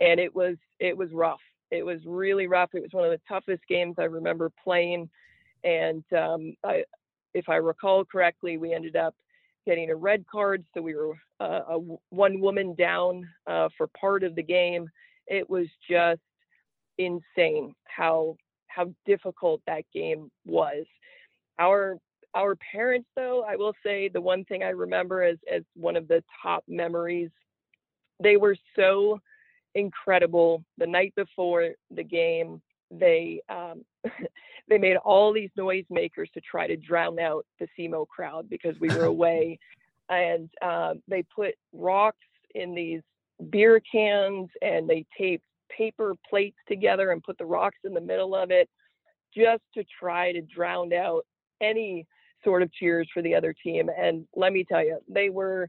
and 0.00 0.18
it 0.18 0.34
was 0.34 0.56
it 0.80 0.96
was 0.96 1.10
rough 1.12 1.40
it 1.70 1.84
was 1.84 2.00
really 2.06 2.46
rough 2.46 2.70
it 2.72 2.82
was 2.82 2.92
one 2.92 3.04
of 3.04 3.10
the 3.10 3.20
toughest 3.28 3.62
games 3.68 3.96
i 3.98 4.04
remember 4.04 4.50
playing 4.64 5.08
and 5.64 6.04
um, 6.16 6.54
I, 6.64 6.84
if 7.34 7.48
i 7.48 7.56
recall 7.56 8.04
correctly 8.04 8.58
we 8.58 8.72
ended 8.74 8.96
up 8.96 9.14
getting 9.66 9.90
a 9.90 9.96
red 9.96 10.24
card 10.30 10.64
so 10.74 10.82
we 10.82 10.94
were 10.94 11.18
uh, 11.40 11.60
a 11.68 11.78
one 12.10 12.40
woman 12.40 12.74
down 12.74 13.28
uh, 13.46 13.68
for 13.76 13.86
part 13.88 14.22
of 14.22 14.34
the 14.34 14.42
game 14.42 14.88
it 15.26 15.48
was 15.48 15.66
just 15.88 16.20
insane 16.98 17.74
how 17.84 18.36
how 18.66 18.92
difficult 19.06 19.60
that 19.66 19.84
game 19.92 20.30
was. 20.46 20.84
Our 21.58 21.96
our 22.34 22.56
parents 22.72 23.08
though, 23.16 23.44
I 23.48 23.56
will 23.56 23.74
say 23.84 24.08
the 24.08 24.20
one 24.20 24.44
thing 24.44 24.62
I 24.62 24.68
remember 24.68 25.22
as 25.22 25.38
as 25.52 25.62
one 25.74 25.96
of 25.96 26.08
the 26.08 26.22
top 26.42 26.64
memories, 26.68 27.30
they 28.22 28.36
were 28.36 28.56
so 28.76 29.20
incredible 29.74 30.64
the 30.78 30.86
night 30.86 31.12
before 31.16 31.70
the 31.90 32.02
game 32.02 32.60
they 32.90 33.40
um, 33.48 33.84
they 34.68 34.78
made 34.78 34.96
all 34.96 35.32
these 35.32 35.50
noisemakers 35.58 36.30
to 36.34 36.40
try 36.40 36.66
to 36.66 36.76
drown 36.76 37.18
out 37.18 37.46
the 37.58 37.68
SEMO 37.78 38.06
crowd 38.08 38.48
because 38.48 38.78
we 38.80 38.88
were 38.88 39.04
away, 39.04 39.58
and 40.08 40.48
uh, 40.62 40.94
they 41.06 41.22
put 41.22 41.54
rocks 41.72 42.18
in 42.54 42.74
these 42.74 43.02
beer 43.50 43.80
cans 43.80 44.48
and 44.62 44.88
they 44.88 45.04
taped 45.16 45.44
paper 45.68 46.14
plates 46.28 46.56
together 46.66 47.12
and 47.12 47.22
put 47.22 47.38
the 47.38 47.44
rocks 47.46 47.78
in 47.84 47.94
the 47.94 48.00
middle 48.00 48.34
of 48.34 48.50
it 48.50 48.68
just 49.36 49.62
to 49.74 49.84
try 49.98 50.32
to 50.32 50.40
drown 50.42 50.92
out 50.92 51.24
any 51.60 52.06
sort 52.44 52.62
of 52.62 52.72
cheers 52.72 53.08
for 53.12 53.22
the 53.22 53.34
other 53.34 53.52
team. 53.52 53.90
And 53.96 54.26
let 54.34 54.52
me 54.52 54.64
tell 54.64 54.84
you, 54.84 54.98
they 55.08 55.28
were, 55.28 55.68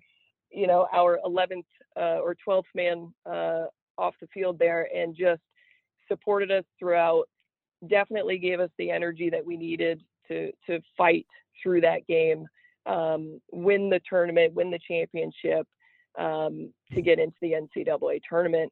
you 0.52 0.68
know, 0.68 0.88
our 0.94 1.20
11th 1.26 1.66
uh, 1.98 2.20
or 2.20 2.36
12th 2.48 2.64
man 2.74 3.14
uh, 3.26 3.66
off 3.98 4.16
the 4.22 4.28
field 4.34 4.58
there 4.60 4.88
and 4.96 5.16
just 5.16 5.42
supported 6.08 6.52
us 6.52 6.64
throughout. 6.78 7.26
Definitely 7.88 8.38
gave 8.38 8.60
us 8.60 8.72
the 8.78 8.92
energy 8.92 9.30
that 9.30 9.46
we 9.46 9.58
needed 9.58 10.04
to 10.28 10.52
to 10.68 10.82
fight 10.98 11.28
through 11.62 11.82
that 11.82 12.08
game, 12.08 12.48
um, 12.86 13.42
win 13.52 13.90
the 13.90 14.02
tournament, 14.08 14.54
win 14.54 14.72
the 14.72 14.80
championship, 14.88 15.68
um, 16.18 16.74
to 16.94 17.02
get 17.02 17.20
into 17.20 17.38
the 17.42 17.54
NCAA 17.54 18.22
tournament 18.28 18.72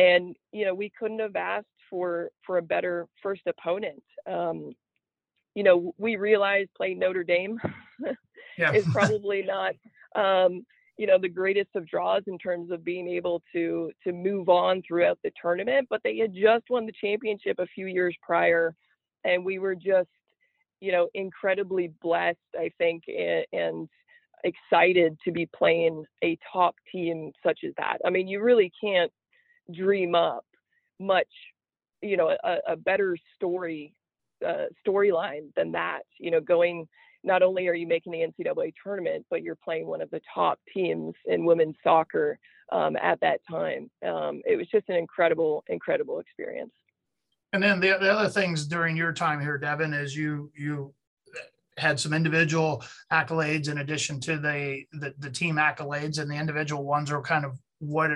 and 0.00 0.34
you 0.52 0.64
know 0.64 0.74
we 0.74 0.90
couldn't 0.98 1.18
have 1.18 1.36
asked 1.36 1.66
for 1.88 2.30
for 2.46 2.58
a 2.58 2.62
better 2.62 3.06
first 3.22 3.42
opponent 3.46 4.02
um, 4.26 4.72
you 5.54 5.62
know 5.62 5.94
we 5.98 6.16
realized 6.16 6.70
playing 6.76 6.98
notre 6.98 7.24
dame 7.24 7.60
yeah. 8.56 8.72
is 8.74 8.86
probably 8.92 9.42
not 9.42 9.74
um, 10.16 10.64
you 11.00 11.06
know 11.06 11.18
the 11.18 11.28
greatest 11.28 11.70
of 11.74 11.88
draws 11.88 12.22
in 12.26 12.38
terms 12.38 12.70
of 12.70 12.84
being 12.84 13.08
able 13.08 13.42
to 13.52 13.90
to 14.04 14.12
move 14.12 14.48
on 14.48 14.82
throughout 14.86 15.18
the 15.24 15.32
tournament 15.40 15.86
but 15.90 16.00
they 16.04 16.18
had 16.18 16.34
just 16.34 16.64
won 16.68 16.86
the 16.86 16.92
championship 17.00 17.58
a 17.58 17.66
few 17.66 17.86
years 17.86 18.14
prior 18.22 18.74
and 19.24 19.44
we 19.44 19.58
were 19.58 19.74
just 19.74 20.08
you 20.80 20.92
know 20.92 21.08
incredibly 21.14 21.92
blessed 22.02 22.38
i 22.58 22.70
think 22.78 23.02
and, 23.52 23.88
excited 24.42 25.18
to 25.22 25.30
be 25.30 25.44
playing 25.54 26.02
a 26.24 26.38
top 26.50 26.74
team 26.90 27.30
such 27.44 27.58
as 27.66 27.74
that 27.76 27.98
i 28.06 28.10
mean 28.10 28.26
you 28.26 28.42
really 28.42 28.72
can't 28.82 29.12
dream 29.72 30.14
up 30.14 30.44
much, 30.98 31.28
you 32.02 32.16
know, 32.16 32.36
a, 32.44 32.56
a 32.68 32.76
better 32.76 33.16
story 33.34 33.94
uh, 34.46 34.66
storyline 34.86 35.52
than 35.56 35.72
that. 35.72 36.02
You 36.18 36.30
know, 36.30 36.40
going 36.40 36.86
not 37.22 37.42
only 37.42 37.68
are 37.68 37.74
you 37.74 37.86
making 37.86 38.12
the 38.12 38.18
NCAA 38.18 38.72
tournament, 38.82 39.26
but 39.30 39.42
you're 39.42 39.56
playing 39.56 39.86
one 39.86 40.00
of 40.00 40.10
the 40.10 40.20
top 40.32 40.58
teams 40.72 41.14
in 41.26 41.44
women's 41.44 41.76
soccer 41.82 42.38
um, 42.72 42.96
at 42.96 43.20
that 43.20 43.40
time. 43.48 43.90
Um, 44.06 44.42
it 44.46 44.56
was 44.56 44.68
just 44.68 44.88
an 44.88 44.96
incredible, 44.96 45.64
incredible 45.68 46.20
experience. 46.20 46.72
And 47.52 47.62
then 47.62 47.80
the, 47.80 47.96
the 48.00 48.12
other 48.12 48.28
things 48.28 48.66
during 48.66 48.96
your 48.96 49.12
time 49.12 49.40
here, 49.40 49.58
Devin, 49.58 49.92
is 49.92 50.16
you 50.16 50.52
you 50.56 50.94
had 51.76 51.98
some 51.98 52.12
individual 52.12 52.84
accolades 53.12 53.70
in 53.70 53.78
addition 53.78 54.20
to 54.20 54.36
the, 54.36 54.84
the 54.92 55.14
the, 55.18 55.30
team 55.30 55.56
accolades, 55.56 56.20
and 56.20 56.30
the 56.30 56.36
individual 56.36 56.84
ones 56.84 57.10
are 57.10 57.20
kind 57.20 57.44
of 57.44 57.58
what 57.80 58.10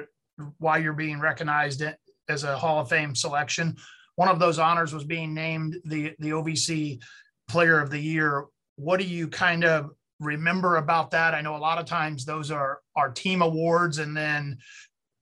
why 0.58 0.78
you're 0.78 0.92
being 0.92 1.18
recognized 1.18 1.82
as 2.28 2.44
a 2.44 2.56
Hall 2.56 2.80
of 2.80 2.88
Fame 2.88 3.14
selection. 3.14 3.76
One 4.16 4.28
of 4.28 4.38
those 4.38 4.60
honors 4.60 4.94
was 4.94 5.04
being 5.04 5.34
named 5.34 5.76
the 5.84 6.14
the 6.20 6.30
OVC 6.30 7.02
Player 7.48 7.80
of 7.80 7.90
the 7.90 7.98
Year. 7.98 8.44
What 8.76 9.00
do 9.00 9.06
you 9.06 9.28
kind 9.28 9.64
of 9.64 9.90
remember 10.20 10.76
about 10.76 11.10
that? 11.12 11.34
I 11.34 11.40
know 11.40 11.56
a 11.56 11.58
lot 11.58 11.78
of 11.78 11.86
times 11.86 12.24
those 12.24 12.50
are 12.50 12.80
our 12.96 13.10
team 13.10 13.42
awards, 13.42 13.98
and 13.98 14.16
then 14.16 14.58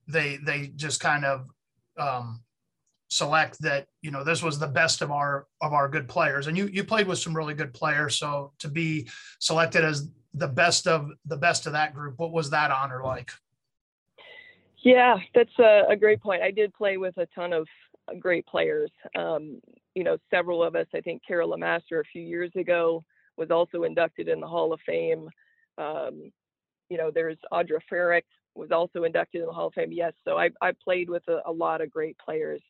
they 0.07 0.37
they 0.37 0.71
just 0.75 0.99
kind 0.99 1.25
of 1.25 1.47
um, 1.97 2.41
select 3.09 3.61
that 3.61 3.87
you 4.01 4.11
know 4.11 4.23
this 4.23 4.41
was 4.41 4.59
the 4.59 4.67
best 4.67 5.01
of 5.01 5.11
our 5.11 5.47
of 5.61 5.73
our 5.73 5.87
good 5.87 6.07
players. 6.07 6.47
And 6.47 6.57
you 6.57 6.67
you 6.67 6.83
played 6.83 7.07
with 7.07 7.19
some 7.19 7.35
really 7.35 7.53
good 7.53 7.73
players, 7.73 8.15
so 8.15 8.53
to 8.59 8.67
be 8.67 9.07
selected 9.39 9.83
as 9.85 10.09
the 10.33 10.47
best 10.47 10.87
of 10.87 11.09
the 11.25 11.37
best 11.37 11.67
of 11.67 11.73
that 11.73 11.93
group, 11.93 12.17
what 12.17 12.31
was 12.31 12.49
that 12.49 12.71
honor 12.71 13.03
like? 13.03 13.31
Yeah, 14.83 15.17
that's 15.33 15.57
a, 15.59 15.83
a, 15.89 15.95
great 15.95 16.21
point. 16.21 16.41
I 16.41 16.51
did 16.51 16.73
play 16.73 16.97
with 16.97 17.17
a 17.17 17.25
ton 17.33 17.53
of 17.53 17.65
great 18.19 18.45
players. 18.45 18.91
Um, 19.15 19.61
you 19.95 20.03
know, 20.03 20.17
several 20.29 20.61
of 20.61 20.75
us, 20.75 20.87
I 20.93 20.99
think 20.99 21.21
Carol 21.25 21.51
Lemaster 21.51 22.01
a 22.01 22.11
few 22.11 22.21
years 22.21 22.51
ago 22.57 23.03
was 23.37 23.51
also 23.51 23.83
inducted 23.83 24.27
in 24.27 24.39
the 24.39 24.47
Hall 24.47 24.73
of 24.73 24.79
Fame. 24.85 25.29
Um, 25.77 26.31
you 26.89 26.97
know, 26.97 27.11
there's 27.13 27.37
Audra 27.51 27.79
Farrick 27.91 28.23
was 28.55 28.71
also 28.71 29.03
inducted 29.03 29.41
in 29.41 29.47
the 29.47 29.53
Hall 29.53 29.67
of 29.67 29.73
Fame. 29.73 29.91
Yes, 29.91 30.13
so 30.25 30.37
I, 30.37 30.49
I 30.61 30.73
played 30.83 31.09
with 31.09 31.23
a, 31.27 31.39
a 31.45 31.51
lot 31.51 31.81
of 31.81 31.89
great 31.89 32.17
players. 32.17 32.61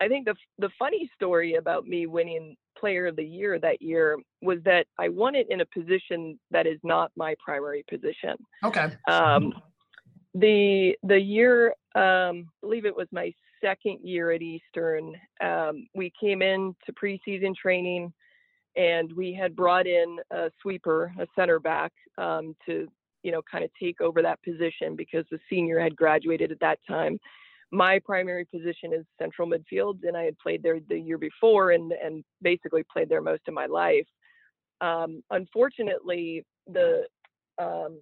I 0.00 0.08
think 0.08 0.26
the 0.26 0.34
the 0.58 0.70
funny 0.78 1.10
story 1.14 1.54
about 1.54 1.86
me 1.86 2.06
winning 2.06 2.56
Player 2.78 3.06
of 3.06 3.16
the 3.16 3.24
Year 3.24 3.58
that 3.60 3.80
year 3.80 4.18
was 4.42 4.58
that 4.64 4.86
I 4.98 5.08
won 5.08 5.34
it 5.34 5.46
in 5.50 5.60
a 5.60 5.66
position 5.66 6.38
that 6.50 6.66
is 6.66 6.78
not 6.82 7.12
my 7.16 7.34
primary 7.42 7.84
position. 7.88 8.36
Okay. 8.62 8.88
Um, 9.08 9.54
the 10.34 10.96
the 11.04 11.18
year 11.18 11.68
um, 11.94 12.48
I 12.48 12.60
believe 12.60 12.86
it 12.86 12.96
was 12.96 13.06
my 13.12 13.32
second 13.62 14.00
year 14.02 14.32
at 14.32 14.42
Eastern. 14.42 15.14
Um, 15.40 15.86
we 15.94 16.12
came 16.20 16.42
in 16.42 16.74
to 16.84 16.92
preseason 16.92 17.54
training, 17.54 18.12
and 18.76 19.12
we 19.12 19.32
had 19.32 19.54
brought 19.54 19.86
in 19.86 20.18
a 20.30 20.50
sweeper, 20.60 21.12
a 21.18 21.26
center 21.36 21.58
back, 21.58 21.92
um, 22.18 22.56
to 22.66 22.88
you 23.22 23.32
know 23.32 23.42
kind 23.50 23.64
of 23.64 23.70
take 23.80 24.00
over 24.00 24.22
that 24.22 24.42
position 24.42 24.96
because 24.96 25.24
the 25.30 25.38
senior 25.48 25.80
had 25.80 25.96
graduated 25.96 26.52
at 26.52 26.60
that 26.60 26.78
time. 26.88 27.18
My 27.70 27.98
primary 27.98 28.44
position 28.44 28.92
is 28.92 29.04
central 29.18 29.48
midfield, 29.48 29.98
and 30.04 30.16
I 30.16 30.22
had 30.24 30.38
played 30.38 30.62
there 30.62 30.78
the 30.88 30.98
year 30.98 31.18
before, 31.18 31.72
and 31.72 31.92
and 31.92 32.24
basically 32.42 32.84
played 32.92 33.08
there 33.08 33.22
most 33.22 33.42
of 33.48 33.54
my 33.54 33.66
life. 33.66 34.06
Um, 34.80 35.22
unfortunately, 35.30 36.44
the 36.66 37.04
um, 37.58 37.98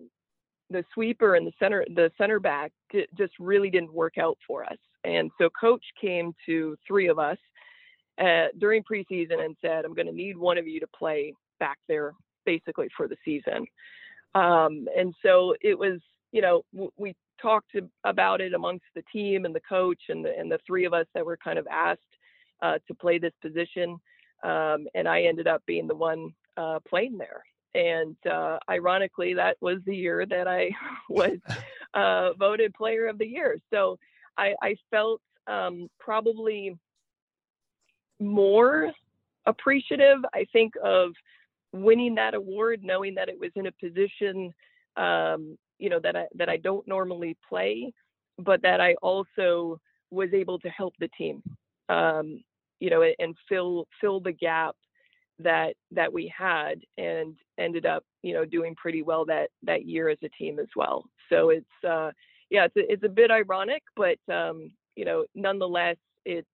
the 0.70 0.84
sweeper 0.94 1.36
and 1.36 1.46
the 1.46 1.52
center 1.58 1.84
the 1.94 2.10
center 2.18 2.40
back 2.40 2.72
d- 2.90 3.06
just 3.16 3.32
really 3.38 3.70
didn't 3.70 3.92
work 3.92 4.18
out 4.18 4.38
for 4.46 4.64
us. 4.64 4.78
And 5.04 5.30
so 5.38 5.48
coach 5.50 5.84
came 6.00 6.32
to 6.46 6.76
three 6.86 7.08
of 7.08 7.18
us 7.18 7.38
uh, 8.20 8.46
during 8.58 8.82
preseason 8.82 9.44
and 9.44 9.56
said, 9.60 9.84
"I'm 9.84 9.94
going 9.94 10.06
to 10.06 10.12
need 10.12 10.36
one 10.36 10.58
of 10.58 10.66
you 10.66 10.80
to 10.80 10.86
play 10.86 11.34
back 11.60 11.78
there, 11.88 12.12
basically 12.44 12.88
for 12.96 13.08
the 13.08 13.16
season." 13.24 13.66
Um, 14.34 14.88
and 14.96 15.14
so 15.22 15.54
it 15.60 15.78
was, 15.78 16.00
you 16.32 16.42
know, 16.42 16.62
w- 16.72 16.92
we 16.96 17.14
talked 17.40 17.72
to, 17.72 17.88
about 18.04 18.40
it 18.40 18.54
amongst 18.54 18.84
the 18.94 19.02
team 19.12 19.44
and 19.44 19.54
the 19.54 19.60
coach 19.60 20.00
and 20.08 20.24
the 20.24 20.36
and 20.38 20.50
the 20.50 20.60
three 20.66 20.84
of 20.84 20.94
us 20.94 21.06
that 21.14 21.26
were 21.26 21.36
kind 21.36 21.58
of 21.58 21.66
asked 21.70 22.00
uh, 22.62 22.78
to 22.86 22.94
play 22.94 23.18
this 23.18 23.34
position, 23.42 23.96
um, 24.42 24.86
and 24.94 25.08
I 25.08 25.22
ended 25.22 25.46
up 25.46 25.62
being 25.66 25.86
the 25.86 25.94
one 25.94 26.32
uh, 26.56 26.78
playing 26.88 27.18
there. 27.18 27.42
And 27.74 28.16
uh, 28.30 28.58
ironically, 28.68 29.34
that 29.34 29.56
was 29.60 29.78
the 29.86 29.96
year 29.96 30.26
that 30.26 30.46
I 30.46 30.70
was 31.08 31.38
uh, 31.94 32.34
voted 32.34 32.74
Player 32.74 33.06
of 33.06 33.18
the 33.18 33.26
Year. 33.26 33.58
So 33.72 33.98
I, 34.36 34.54
I 34.62 34.76
felt 34.90 35.20
um, 35.46 35.88
probably 35.98 36.76
more 38.22 38.92
appreciative, 39.46 40.18
I 40.34 40.46
think, 40.52 40.74
of 40.82 41.12
winning 41.72 42.14
that 42.16 42.34
award, 42.34 42.82
knowing 42.82 43.14
that 43.14 43.28
it 43.28 43.38
was 43.38 43.50
in 43.54 43.66
a 43.66 43.72
position, 43.72 44.52
um, 44.96 45.56
you 45.78 45.88
know, 45.88 46.00
that 46.00 46.16
I 46.16 46.26
that 46.36 46.48
I 46.48 46.56
don't 46.58 46.86
normally 46.86 47.36
play, 47.48 47.92
but 48.38 48.62
that 48.62 48.80
I 48.80 48.94
also 49.02 49.80
was 50.10 50.28
able 50.32 50.58
to 50.60 50.68
help 50.68 50.94
the 50.98 51.08
team, 51.16 51.42
um, 51.88 52.42
you 52.80 52.90
know, 52.90 53.02
and 53.18 53.34
fill 53.48 53.86
fill 54.00 54.20
the 54.20 54.32
gap 54.32 54.76
that 55.38 55.74
that 55.90 56.12
we 56.12 56.32
had, 56.36 56.80
and 56.98 57.36
ended 57.58 57.86
up, 57.86 58.04
you 58.22 58.34
know, 58.34 58.44
doing 58.44 58.74
pretty 58.76 59.02
well 59.02 59.24
that 59.26 59.50
that 59.62 59.86
year 59.86 60.08
as 60.08 60.18
a 60.22 60.28
team 60.30 60.58
as 60.58 60.68
well. 60.76 61.04
So 61.28 61.50
it's 61.50 61.84
uh, 61.88 62.10
yeah, 62.50 62.66
it's 62.66 62.76
a, 62.76 62.92
it's 62.92 63.04
a 63.04 63.08
bit 63.08 63.30
ironic, 63.30 63.82
but 63.96 64.18
um, 64.32 64.70
you 64.94 65.04
know, 65.04 65.24
nonetheless, 65.34 65.96
it 66.24 66.46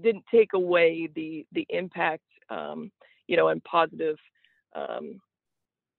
didn't 0.00 0.24
take 0.30 0.52
away 0.52 1.08
the 1.14 1.46
the 1.52 1.66
impact, 1.68 2.24
um, 2.48 2.90
you 3.26 3.36
know, 3.36 3.48
and 3.48 3.62
positive 3.64 4.16
um, 4.74 5.20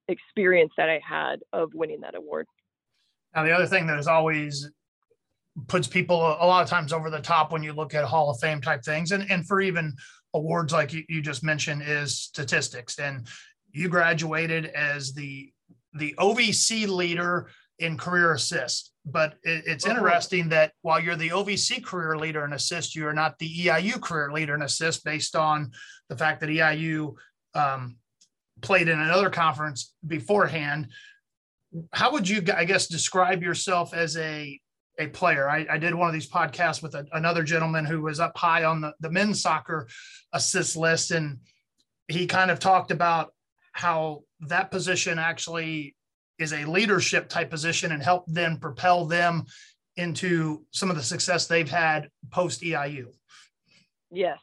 experience 0.07 0.71
that 0.77 0.89
I 0.89 1.01
had 1.07 1.41
of 1.53 1.74
winning 1.74 2.01
that 2.01 2.15
award. 2.15 2.48
Now, 3.36 3.43
the 3.43 3.51
other 3.51 3.67
thing 3.67 3.88
that 3.88 4.00
is 4.00 4.07
always 4.07 4.69
puts 5.67 5.88
people 5.88 6.17
a, 6.17 6.45
lot 6.45 6.63
of 6.63 6.69
times 6.69 6.93
over 6.93 7.10
the 7.10 7.19
top 7.19 7.51
when 7.51 7.63
you 7.63 7.74
look 7.74 7.93
at 7.93 8.05
Hall 8.05 8.29
of 8.29 8.39
Fame 8.39 8.62
type 8.62 8.83
things, 8.83 9.12
and 9.12 9.29
and 9.29 9.45
for 9.48 9.62
even 9.62 9.93
awards 10.33 10.74
like 10.74 10.93
you, 10.93 11.03
you 11.10 11.21
just 11.21 11.43
mentioned 11.43 11.83
is 11.86 12.17
statistics. 12.17 13.00
And 13.00 13.27
you 13.71 13.89
graduated 13.89 14.67
as 14.67 15.13
the 15.13 15.51
the 15.93 16.15
OVC 16.17 16.88
leader 16.88 17.50
in 17.79 17.98
career 17.98 18.33
assist. 18.33 18.90
But 19.05 19.34
it, 19.43 19.63
it's 19.65 19.86
uh-huh. 19.86 19.96
interesting 19.96 20.50
that 20.50 20.74
while 20.81 21.00
you're 21.00 21.15
the 21.15 21.29
OVC 21.29 21.84
career 21.84 22.17
leader 22.17 22.46
in 22.46 22.53
assist, 22.53 22.96
you 22.96 23.08
are 23.08 23.13
not 23.13 23.38
the 23.39 23.65
EIU 23.65 24.00
career 24.00 24.31
leader 24.31 24.55
in 24.55 24.62
assist 24.62 25.03
based 25.03 25.36
on 25.36 25.72
the 26.10 26.17
fact 26.17 26.39
that 26.41 26.50
EIU 26.50 27.15
um, 27.55 27.98
played 28.62 28.88
in 28.88 29.00
another 29.00 29.29
conference 29.29 29.93
beforehand. 30.05 30.89
How 31.93 32.12
would 32.12 32.27
you, 32.27 32.43
I 32.55 32.65
guess, 32.65 32.88
describe 32.88 33.41
yourself 33.41 33.93
as 33.93 34.17
a 34.17 34.60
a 35.00 35.08
player? 35.08 35.50
I, 35.50 35.65
I 35.70 35.77
did 35.77 35.96
one 35.96 36.08
of 36.08 36.13
these 36.13 36.29
podcasts 36.29 36.84
with 36.84 36.93
a, 36.96 37.05
another 37.13 37.43
gentleman 37.43 37.86
who 37.86 38.01
was 38.01 38.20
up 38.20 38.38
high 38.38 38.65
on 38.65 38.81
the, 38.81 38.93
the 39.00 39.10
men's 39.10 39.41
soccer 39.41 39.88
assist 40.34 40.75
list, 40.75 41.12
and 41.12 41.39
he 42.08 42.27
kind 42.27 42.51
of 42.51 42.60
talked 42.60 42.91
about 42.91 43.34
how 43.72 44.24
that 44.41 44.70
position 44.70 45.17
actually 45.17 45.96
is 46.41 46.53
a 46.53 46.65
leadership 46.65 47.29
type 47.29 47.50
position 47.50 47.91
and 47.91 48.01
help 48.01 48.25
them 48.27 48.57
propel 48.57 49.05
them 49.05 49.45
into 49.98 50.65
some 50.71 50.89
of 50.89 50.95
the 50.95 51.03
success 51.03 51.48
they've 51.48 51.69
had 51.69 52.10
post 52.31 52.62
EIU. 52.62 53.07
Yes. 54.10 54.39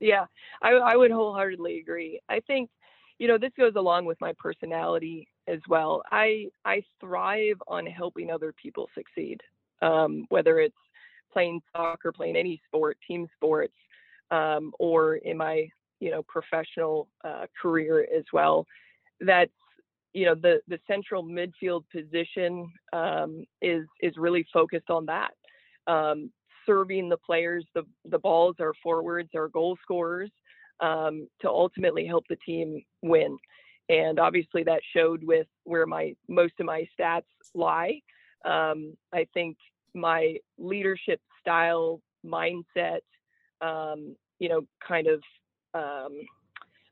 Yeah. 0.00 0.26
I, 0.62 0.72
I 0.72 0.96
would 0.96 1.10
wholeheartedly 1.10 1.78
agree. 1.78 2.20
I 2.28 2.40
think, 2.40 2.70
you 3.18 3.28
know, 3.28 3.38
this 3.38 3.52
goes 3.56 3.74
along 3.76 4.06
with 4.06 4.20
my 4.20 4.32
personality 4.38 5.28
as 5.46 5.60
well. 5.68 6.02
I 6.10 6.48
I 6.64 6.82
thrive 7.00 7.56
on 7.68 7.86
helping 7.86 8.30
other 8.30 8.52
people 8.52 8.88
succeed, 8.94 9.40
um, 9.82 10.26
whether 10.30 10.58
it's 10.58 10.74
playing 11.32 11.60
soccer, 11.74 12.12
playing 12.12 12.36
any 12.36 12.60
sport, 12.66 12.98
team 13.06 13.28
sports, 13.36 13.74
um, 14.30 14.72
or 14.78 15.16
in 15.16 15.36
my 15.36 15.68
you 16.00 16.10
know 16.10 16.22
professional 16.22 17.08
uh, 17.24 17.46
career 17.60 18.06
as 18.16 18.24
well. 18.32 18.66
That's 19.20 19.52
you 20.14 20.24
know 20.24 20.34
the 20.34 20.60
the 20.68 20.78
central 20.86 21.24
midfield 21.24 21.82
position 21.92 22.72
um, 22.92 23.44
is 23.60 23.86
is 24.00 24.16
really 24.16 24.46
focused 24.52 24.88
on 24.88 25.06
that. 25.06 25.32
Um, 25.86 26.30
serving 26.64 27.08
the 27.10 27.18
players 27.18 27.66
the 27.74 27.82
the 28.06 28.18
balls 28.18 28.56
our 28.60 28.72
forwards 28.82 29.30
our 29.34 29.48
goal 29.48 29.76
scorers 29.82 30.30
um, 30.80 31.28
to 31.42 31.48
ultimately 31.48 32.06
help 32.06 32.24
the 32.28 32.36
team 32.36 32.82
win. 33.02 33.36
And 33.90 34.18
obviously 34.18 34.62
that 34.62 34.80
showed 34.96 35.22
with 35.22 35.46
where 35.64 35.86
my 35.86 36.14
most 36.28 36.54
of 36.58 36.66
my 36.66 36.86
stats 36.98 37.22
lie. 37.54 38.00
Um, 38.44 38.94
i 39.12 39.26
think 39.34 39.56
my 39.94 40.36
leadership 40.58 41.20
style 41.40 42.00
mindset 42.24 43.00
um, 43.60 44.16
you 44.38 44.48
know 44.48 44.62
kind 44.86 45.06
of 45.06 45.20
um, 45.74 46.20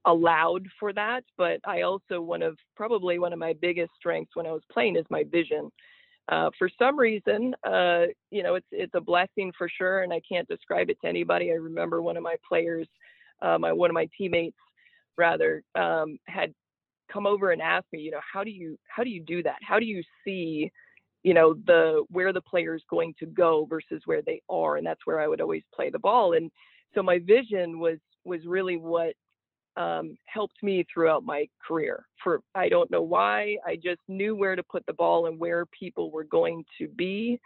allowed 0.06 0.66
for 0.78 0.92
that. 0.92 1.24
But 1.36 1.60
I 1.66 1.82
also 1.82 2.20
one 2.20 2.42
of 2.42 2.56
probably 2.76 3.18
one 3.18 3.32
of 3.32 3.38
my 3.38 3.54
biggest 3.60 3.92
strengths 3.96 4.34
when 4.34 4.46
I 4.46 4.52
was 4.52 4.62
playing 4.72 4.96
is 4.96 5.06
my 5.10 5.24
vision. 5.30 5.70
Uh, 6.28 6.50
for 6.58 6.68
some 6.78 6.98
reason, 6.98 7.54
uh, 7.66 8.04
you 8.30 8.42
know, 8.42 8.54
it's 8.54 8.66
it's 8.70 8.94
a 8.94 9.00
blessing 9.00 9.52
for 9.58 9.68
sure, 9.68 10.02
and 10.02 10.12
I 10.12 10.20
can't 10.28 10.48
describe 10.48 10.88
it 10.90 10.98
to 11.02 11.08
anybody. 11.08 11.50
I 11.50 11.56
remember 11.56 12.00
one 12.00 12.16
of 12.16 12.22
my 12.22 12.36
players, 12.48 12.88
uh, 13.42 13.58
my 13.58 13.72
one 13.72 13.90
of 13.90 13.94
my 13.94 14.08
teammates, 14.16 14.56
rather, 15.18 15.62
um, 15.74 16.18
had 16.28 16.54
come 17.12 17.26
over 17.26 17.50
and 17.50 17.60
asked 17.60 17.88
me, 17.92 18.00
you 18.00 18.10
know, 18.10 18.20
how 18.32 18.44
do 18.44 18.50
you 18.50 18.78
how 18.88 19.02
do 19.02 19.10
you 19.10 19.22
do 19.22 19.42
that? 19.42 19.58
How 19.62 19.78
do 19.80 19.84
you 19.84 20.02
see, 20.24 20.70
you 21.24 21.34
know, 21.34 21.54
the 21.66 22.04
where 22.08 22.32
the 22.32 22.40
player 22.40 22.74
is 22.74 22.82
going 22.88 23.14
to 23.18 23.26
go 23.26 23.66
versus 23.68 24.02
where 24.04 24.22
they 24.22 24.40
are, 24.48 24.76
and 24.76 24.86
that's 24.86 25.04
where 25.04 25.20
I 25.20 25.28
would 25.28 25.40
always 25.40 25.62
play 25.74 25.90
the 25.90 25.98
ball. 25.98 26.34
And 26.34 26.50
so 26.94 27.02
my 27.02 27.18
vision 27.18 27.80
was 27.80 27.98
was 28.24 28.46
really 28.46 28.76
what 28.76 29.14
um, 29.76 30.16
helped 30.26 30.62
me 30.62 30.84
throughout 30.92 31.24
my 31.24 31.48
career. 31.66 32.06
For 32.22 32.40
I 32.54 32.68
don't 32.68 32.90
know 32.90 33.02
why, 33.02 33.56
I 33.66 33.76
just 33.76 34.00
knew 34.08 34.34
where 34.34 34.56
to 34.56 34.62
put 34.62 34.84
the 34.86 34.92
ball 34.92 35.26
and 35.26 35.38
where 35.38 35.66
people 35.66 36.10
were 36.10 36.24
going 36.24 36.64
to 36.78 36.88
be. 36.88 37.40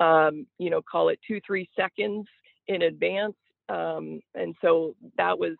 Um, 0.00 0.46
you 0.58 0.70
know, 0.70 0.82
call 0.82 1.08
it 1.08 1.20
two, 1.26 1.40
three 1.46 1.68
seconds 1.76 2.26
in 2.68 2.82
advance. 2.82 3.36
Um, 3.68 4.20
and 4.34 4.54
so 4.60 4.94
that 5.16 5.38
was 5.38 5.56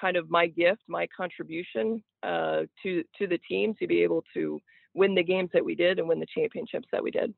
kind 0.00 0.16
of 0.16 0.30
my 0.30 0.46
gift, 0.46 0.82
my 0.88 1.06
contribution 1.16 2.02
uh, 2.22 2.62
to 2.82 3.02
to 3.18 3.26
the 3.26 3.38
team 3.48 3.74
to 3.78 3.86
be 3.86 4.02
able 4.02 4.22
to 4.34 4.60
win 4.94 5.14
the 5.14 5.22
games 5.22 5.50
that 5.52 5.64
we 5.64 5.74
did 5.74 5.98
and 5.98 6.08
win 6.08 6.20
the 6.20 6.26
championships 6.34 6.88
that 6.92 7.02
we 7.02 7.10
did. 7.10 7.32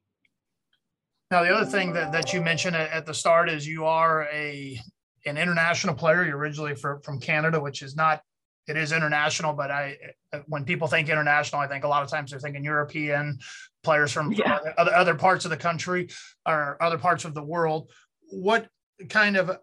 Now, 1.30 1.42
the 1.42 1.50
other 1.50 1.70
thing 1.70 1.92
that, 1.92 2.10
that 2.12 2.32
you 2.32 2.40
mentioned 2.40 2.74
at 2.74 3.04
the 3.04 3.12
start 3.12 3.50
is 3.50 3.66
you 3.66 3.84
are 3.84 4.26
a 4.32 4.80
an 5.28 5.38
international 5.38 5.94
player. 5.94 6.24
You're 6.24 6.38
originally 6.38 6.74
for, 6.74 7.00
from 7.04 7.20
Canada, 7.20 7.60
which 7.60 7.82
is 7.82 7.96
not 7.96 8.22
it 8.68 8.76
is 8.76 8.92
international, 8.92 9.54
but 9.54 9.70
I 9.70 9.96
when 10.46 10.64
people 10.64 10.88
think 10.88 11.08
international, 11.08 11.62
I 11.62 11.68
think 11.68 11.84
a 11.84 11.88
lot 11.88 12.02
of 12.02 12.10
times 12.10 12.30
they're 12.30 12.40
thinking 12.40 12.62
European 12.62 13.38
players 13.82 14.12
from, 14.12 14.32
yeah. 14.32 14.58
from 14.58 14.72
other, 14.76 14.94
other 14.94 15.14
parts 15.14 15.46
of 15.46 15.50
the 15.50 15.56
country 15.56 16.08
or 16.46 16.76
other 16.82 16.98
parts 16.98 17.24
of 17.24 17.32
the 17.32 17.42
world. 17.42 17.90
What 18.28 18.68
kind 19.08 19.36
of 19.36 19.58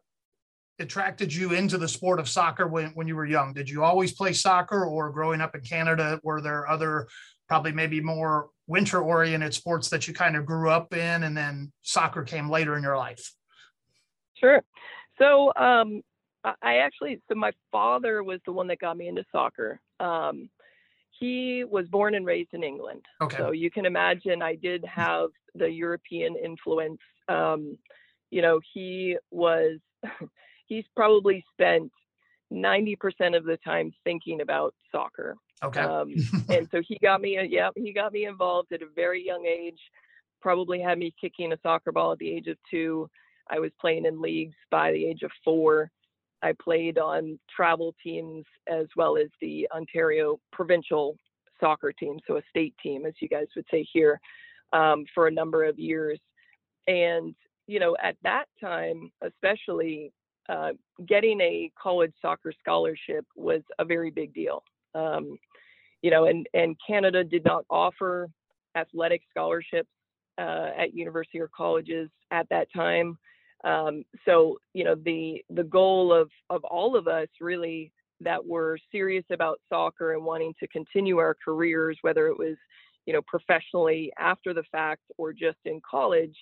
attracted 0.79 1.33
you 1.33 1.53
into 1.53 1.77
the 1.77 1.87
sport 1.87 2.19
of 2.19 2.27
soccer 2.27 2.67
when, 2.67 2.87
when 2.95 3.07
you 3.07 3.15
were 3.15 3.25
young? 3.25 3.53
Did 3.53 3.69
you 3.69 3.83
always 3.83 4.11
play 4.11 4.33
soccer 4.33 4.85
or 4.85 5.11
growing 5.11 5.39
up 5.39 5.55
in 5.55 5.61
Canada, 5.61 6.19
were 6.23 6.41
there 6.41 6.67
other 6.67 7.07
probably 7.47 7.71
maybe 7.71 8.01
more 8.01 8.49
winter 8.65 8.99
oriented 8.99 9.53
sports 9.53 9.89
that 9.89 10.07
you 10.07 10.15
kind 10.15 10.35
of 10.35 10.47
grew 10.47 10.71
up 10.71 10.93
in 10.95 11.23
and 11.23 11.37
then 11.37 11.71
soccer 11.83 12.23
came 12.23 12.49
later 12.49 12.75
in 12.75 12.81
your 12.81 12.97
life? 12.97 13.31
Sure. 14.33 14.63
So 15.17 15.53
um, 15.55 16.01
I 16.61 16.77
actually, 16.77 17.21
so 17.29 17.35
my 17.35 17.51
father 17.71 18.23
was 18.23 18.39
the 18.45 18.51
one 18.51 18.67
that 18.67 18.79
got 18.79 18.97
me 18.97 19.07
into 19.07 19.23
soccer. 19.31 19.79
Um, 19.99 20.49
he 21.19 21.63
was 21.63 21.87
born 21.87 22.15
and 22.15 22.25
raised 22.25 22.53
in 22.53 22.63
England. 22.63 23.01
Okay. 23.21 23.37
So 23.37 23.51
you 23.51 23.71
can 23.71 23.85
imagine 23.85 24.41
I 24.41 24.55
did 24.55 24.83
have 24.85 25.29
the 25.55 25.69
European 25.69 26.35
influence. 26.35 26.99
Um, 27.29 27.77
you 28.31 28.41
know, 28.41 28.59
he 28.73 29.17
was, 29.31 29.79
he's 30.67 30.85
probably 30.95 31.43
spent 31.53 31.91
90% 32.51 32.97
of 33.35 33.45
the 33.45 33.57
time 33.63 33.93
thinking 34.03 34.41
about 34.41 34.75
soccer. 34.91 35.35
Okay. 35.63 35.79
Um, 35.79 36.13
and 36.49 36.67
so 36.71 36.81
he 36.85 36.97
got 37.01 37.21
me, 37.21 37.39
yeah, 37.49 37.69
he 37.75 37.93
got 37.93 38.11
me 38.13 38.25
involved 38.25 38.71
at 38.73 38.81
a 38.81 38.87
very 38.93 39.25
young 39.25 39.45
age, 39.45 39.79
probably 40.41 40.79
had 40.79 40.99
me 40.99 41.13
kicking 41.19 41.53
a 41.53 41.57
soccer 41.63 41.91
ball 41.91 42.11
at 42.11 42.17
the 42.19 42.31
age 42.31 42.47
of 42.47 42.57
two. 42.69 43.09
I 43.49 43.59
was 43.59 43.71
playing 43.79 44.05
in 44.05 44.21
leagues 44.21 44.55
by 44.71 44.91
the 44.91 45.05
age 45.05 45.23
of 45.23 45.31
four. 45.43 45.89
I 46.41 46.53
played 46.53 46.97
on 46.97 47.39
travel 47.53 47.95
teams 48.03 48.45
as 48.67 48.87
well 48.95 49.17
as 49.17 49.27
the 49.41 49.67
Ontario 49.73 50.39
provincial 50.51 51.17
soccer 51.59 51.91
team, 51.91 52.19
so 52.27 52.37
a 52.37 52.41
state 52.49 52.75
team, 52.81 53.05
as 53.05 53.13
you 53.19 53.27
guys 53.27 53.47
would 53.55 53.65
say 53.71 53.87
here, 53.91 54.19
um, 54.73 55.05
for 55.13 55.27
a 55.27 55.31
number 55.31 55.63
of 55.63 55.79
years. 55.79 56.19
And, 56.87 57.33
you 57.67 57.79
know, 57.79 57.95
at 58.03 58.17
that 58.23 58.45
time, 58.61 59.11
especially, 59.21 60.11
uh, 60.49 60.71
getting 61.07 61.41
a 61.41 61.71
college 61.81 62.13
soccer 62.21 62.53
scholarship 62.59 63.25
was 63.35 63.61
a 63.79 63.85
very 63.85 64.11
big 64.11 64.33
deal. 64.33 64.63
Um, 64.93 65.37
you 66.01 66.11
know, 66.11 66.25
and, 66.25 66.47
and 66.53 66.75
Canada 66.85 67.23
did 67.23 67.43
not 67.43 67.65
offer 67.69 68.29
athletic 68.77 69.21
scholarships 69.31 69.89
uh, 70.37 70.69
at 70.77 70.93
university 70.93 71.39
or 71.39 71.49
colleges 71.55 72.09
at 72.31 72.47
that 72.49 72.67
time. 72.73 73.17
Um, 73.65 74.05
so 74.25 74.59
you 74.73 74.83
know 74.83 74.95
the 74.95 75.43
the 75.49 75.63
goal 75.63 76.13
of 76.13 76.29
of 76.49 76.63
all 76.63 76.95
of 76.95 77.07
us 77.07 77.27
really 77.41 77.91
that 78.21 78.45
were 78.45 78.77
serious 78.91 79.25
about 79.31 79.59
soccer 79.67 80.13
and 80.13 80.23
wanting 80.23 80.53
to 80.59 80.67
continue 80.67 81.17
our 81.17 81.35
careers, 81.43 81.97
whether 82.01 82.27
it 82.27 82.37
was 82.37 82.55
you 83.05 83.13
know 83.13 83.21
professionally 83.27 84.13
after 84.17 84.53
the 84.53 84.63
fact 84.71 85.01
or 85.17 85.33
just 85.33 85.57
in 85.65 85.81
college, 85.89 86.35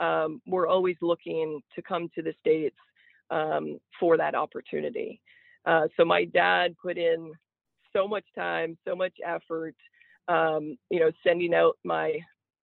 um, 0.00 0.40
we're 0.46 0.68
always 0.68 0.96
looking 1.02 1.60
to 1.74 1.82
come 1.82 2.08
to 2.14 2.22
the 2.22 2.34
states 2.40 2.76
um, 3.30 3.78
for 3.98 4.16
that 4.16 4.34
opportunity. 4.34 5.20
Uh, 5.66 5.88
so 5.96 6.04
my 6.04 6.24
dad 6.24 6.74
put 6.80 6.96
in 6.96 7.32
so 7.92 8.06
much 8.06 8.24
time, 8.36 8.78
so 8.86 8.94
much 8.94 9.14
effort, 9.26 9.74
um, 10.28 10.76
you 10.90 11.00
know, 11.00 11.10
sending 11.26 11.54
out 11.54 11.76
my 11.84 12.18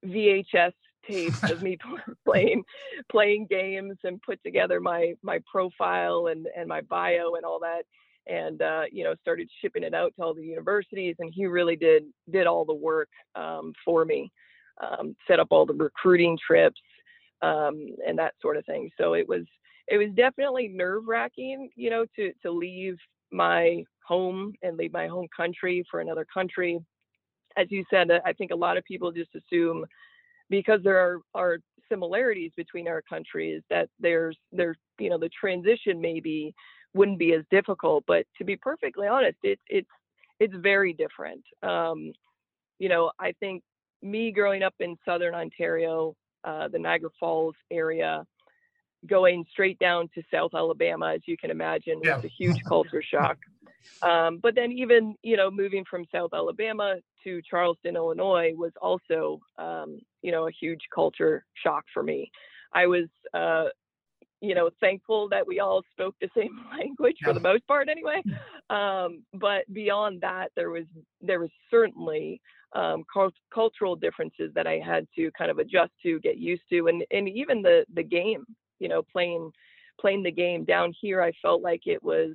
VHS 0.06 0.74
tapes 1.08 1.44
of 1.50 1.62
me 1.62 1.78
playing 2.26 2.64
playing 3.10 3.48
games 3.50 3.98
and 4.04 4.22
put 4.22 4.42
together 4.44 4.80
my 4.80 5.14
my 5.22 5.40
profile 5.50 6.28
and 6.28 6.48
and 6.58 6.68
my 6.68 6.82
bio 6.82 7.36
and 7.36 7.46
all 7.46 7.60
that. 7.60 7.84
And 8.28 8.62
uh, 8.62 8.84
you 8.92 9.04
know 9.04 9.16
started 9.22 9.50
shipping 9.62 9.84
it 9.84 9.94
out 9.94 10.14
to 10.16 10.24
all 10.24 10.34
the 10.34 10.44
universities 10.44 11.16
and 11.20 11.32
he 11.34 11.46
really 11.46 11.76
did 11.76 12.06
did 12.32 12.48
all 12.48 12.66
the 12.66 12.74
work 12.74 13.10
um, 13.36 13.74
for 13.84 14.06
me. 14.06 14.32
Um, 14.82 15.16
set 15.26 15.40
up 15.40 15.48
all 15.52 15.66
the 15.66 15.74
recruiting 15.74 16.38
trips 16.46 16.82
um, 17.42 17.88
and 18.06 18.20
that 18.20 18.34
sort 18.42 18.58
of 18.58 18.66
thing. 18.66 18.90
So 19.00 19.14
it 19.14 19.28
was 19.28 19.44
it 19.88 19.98
was 19.98 20.10
definitely 20.16 20.68
nerve 20.68 21.04
wracking 21.08 21.70
you 21.76 21.90
know 21.90 22.06
to 22.16 22.34
to 22.42 22.52
leave 22.52 22.98
my 23.32 23.84
home 24.06 24.54
and 24.62 24.78
leave 24.78 24.94
my 24.94 25.08
home 25.08 25.28
country 25.36 25.86
for 25.90 26.00
another 26.00 26.26
country. 26.32 26.80
As 27.58 27.68
you 27.70 27.86
said 27.90 28.12
i 28.26 28.34
think 28.34 28.52
a 28.52 28.56
lot 28.56 28.76
of 28.76 28.84
people 28.84 29.14
just 29.14 29.34
assume 29.34 29.86
because 30.50 30.82
there 30.84 30.98
are, 30.98 31.20
are 31.34 31.58
similarities 31.90 32.52
between 32.56 32.88
our 32.88 33.02
countries 33.02 33.62
that 33.70 33.90
there's 34.00 34.38
there's 34.52 34.78
you 35.00 35.10
know 35.10 35.18
the 35.18 35.30
transition 35.30 36.02
maybe 36.02 36.54
wouldn't 36.94 37.20
be 37.20 37.34
as 37.34 37.44
difficult 37.52 38.04
but 38.08 38.26
to 38.38 38.44
be 38.44 38.56
perfectly 38.56 39.08
honest 39.08 39.38
it, 39.44 39.60
it's 39.68 39.90
it's 40.40 40.54
very 40.56 40.94
different 40.94 41.44
um, 41.64 42.12
you 42.80 42.90
know 42.90 43.12
i 43.20 43.32
think 43.40 43.64
me 44.02 44.32
growing 44.32 44.64
up 44.64 44.74
in 44.80 44.96
southern 45.06 45.36
ontario 45.36 46.16
uh, 46.44 46.68
the 46.68 46.80
niagara 46.80 47.10
falls 47.20 47.56
area 47.72 48.24
going 49.08 49.46
straight 49.52 49.78
down 49.80 50.10
to 50.16 50.24
south 50.34 50.52
alabama 50.54 51.14
as 51.14 51.22
you 51.28 51.38
can 51.38 51.52
imagine 51.52 52.00
yeah. 52.04 52.16
was 52.16 52.26
a 52.26 52.32
huge 52.38 52.62
culture 52.68 53.04
shock 53.04 53.38
um, 54.02 54.40
but 54.42 54.56
then 54.56 54.72
even 54.72 55.16
you 55.22 55.38
know 55.38 55.52
moving 55.52 55.86
from 55.90 56.06
south 56.12 56.32
alabama 56.34 56.96
to 57.24 57.42
charleston 57.48 57.96
illinois 57.96 58.52
was 58.56 58.72
also 58.82 59.40
um, 59.58 60.00
you 60.26 60.32
know 60.32 60.48
a 60.48 60.52
huge 60.52 60.82
culture 60.94 61.46
shock 61.64 61.86
for 61.94 62.02
me. 62.02 62.32
I 62.74 62.88
was 62.88 63.06
uh, 63.34 63.66
you 64.42 64.56
know 64.56 64.72
thankful 64.82 65.30
that 65.30 65.46
we 65.46 65.60
all 65.60 65.84
spoke 65.92 66.16
the 66.20 66.30
same 66.36 66.60
language 66.80 67.18
for 67.24 67.32
the 67.32 67.40
most 67.40 67.68
part 67.68 67.90
anyway. 67.90 68.24
Um, 68.72 69.24
but 69.34 69.72
beyond 69.72 70.22
that, 70.22 70.50
there 70.56 70.72
was 70.72 70.86
there 71.22 71.40
was 71.40 71.52
certainly 71.70 72.42
um, 72.74 73.04
cult- 73.14 73.36
cultural 73.54 73.96
differences 73.96 74.52
that 74.56 74.66
I 74.66 74.82
had 74.84 75.08
to 75.16 75.30
kind 75.38 75.52
of 75.52 75.60
adjust 75.60 75.92
to, 76.02 76.20
get 76.22 76.38
used 76.38 76.64
to, 76.72 76.88
and 76.88 77.06
and 77.12 77.30
even 77.30 77.62
the 77.62 77.86
the 77.94 78.04
game, 78.04 78.46
you 78.80 78.90
know, 78.90 79.04
playing 79.04 79.52
playing 80.02 80.24
the 80.24 80.32
game 80.32 80.66
down 80.66 80.92
here, 81.00 81.22
I 81.22 81.32
felt 81.40 81.62
like 81.62 81.84
it 81.86 82.04
was 82.04 82.32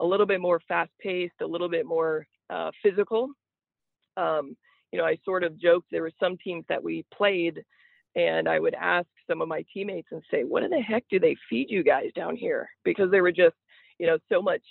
a 0.00 0.04
little 0.04 0.26
bit 0.26 0.40
more 0.40 0.60
fast 0.66 0.90
paced, 0.98 1.40
a 1.42 1.46
little 1.46 1.68
bit 1.68 1.84
more 1.84 2.26
uh, 2.48 2.70
physical. 2.82 3.28
Um, 4.16 4.56
you 4.94 5.00
know, 5.00 5.06
I 5.06 5.18
sort 5.24 5.42
of 5.42 5.58
joked 5.58 5.88
there 5.90 6.02
were 6.02 6.12
some 6.20 6.36
teams 6.38 6.64
that 6.68 6.80
we 6.80 7.04
played 7.12 7.64
and 8.14 8.48
I 8.48 8.60
would 8.60 8.74
ask 8.74 9.08
some 9.28 9.42
of 9.42 9.48
my 9.48 9.64
teammates 9.74 10.06
and 10.12 10.22
say, 10.30 10.44
what 10.44 10.62
in 10.62 10.70
the 10.70 10.80
heck 10.80 11.02
do 11.10 11.18
they 11.18 11.34
feed 11.50 11.68
you 11.68 11.82
guys 11.82 12.10
down 12.14 12.36
here? 12.36 12.68
Because 12.84 13.10
they 13.10 13.20
were 13.20 13.32
just, 13.32 13.56
you 13.98 14.06
know, 14.06 14.18
so 14.30 14.40
much 14.40 14.62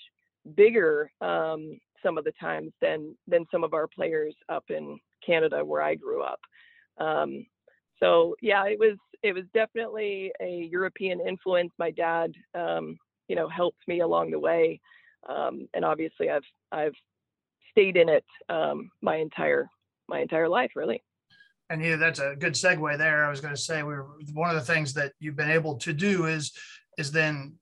bigger 0.56 1.12
um, 1.20 1.78
some 2.02 2.18
of 2.18 2.24
the 2.24 2.32
times 2.40 2.72
than 2.80 3.18
than 3.28 3.46
some 3.52 3.66
of 3.66 3.74
our 3.74 3.86
players 3.86 4.34
up 4.48 4.64
in 4.70 4.98
Canada 5.26 5.66
where 5.66 5.82
I 5.82 5.96
grew 5.96 6.24
up. 6.24 6.40
Um, 7.00 7.46
so 8.00 8.38
yeah, 8.42 8.64
it 8.66 8.80
was 8.80 8.96
it 9.24 9.34
was 9.34 9.44
definitely 9.54 10.32
a 10.40 10.70
European 10.72 11.20
influence. 11.20 11.74
My 11.78 11.92
dad, 11.92 12.32
um, 12.56 12.98
you 13.28 13.36
know, 13.36 13.50
helped 13.50 13.86
me 13.90 14.00
along 14.00 14.32
the 14.32 14.40
way, 14.40 14.80
um, 15.28 15.68
and 15.74 15.84
obviously 15.84 16.30
I've 16.30 16.48
I've 16.72 16.96
stayed 17.72 17.98
in 17.98 18.08
it 18.08 18.26
um, 18.48 18.90
my 19.02 19.18
entire 19.18 19.68
my 20.08 20.20
entire 20.20 20.50
life, 20.50 20.72
really. 20.76 21.04
And 21.70 21.84
yeah, 21.84 21.96
that's 21.96 22.20
a 22.20 22.36
good 22.38 22.54
segue 22.54 22.98
there. 22.98 23.26
I 23.26 23.30
was 23.30 23.42
going 23.42 23.56
to 23.56 23.60
say 23.60 23.84
we 23.84 23.94
were, 23.94 24.08
one 24.34 24.50
of 24.50 24.56
the 24.56 24.74
things 24.74 24.94
that 24.94 25.14
you've 25.20 25.36
been 25.36 25.50
able 25.50 25.78
to 25.78 25.94
do 25.94 26.26
is 26.26 26.52
is 26.98 27.12
then 27.12 27.56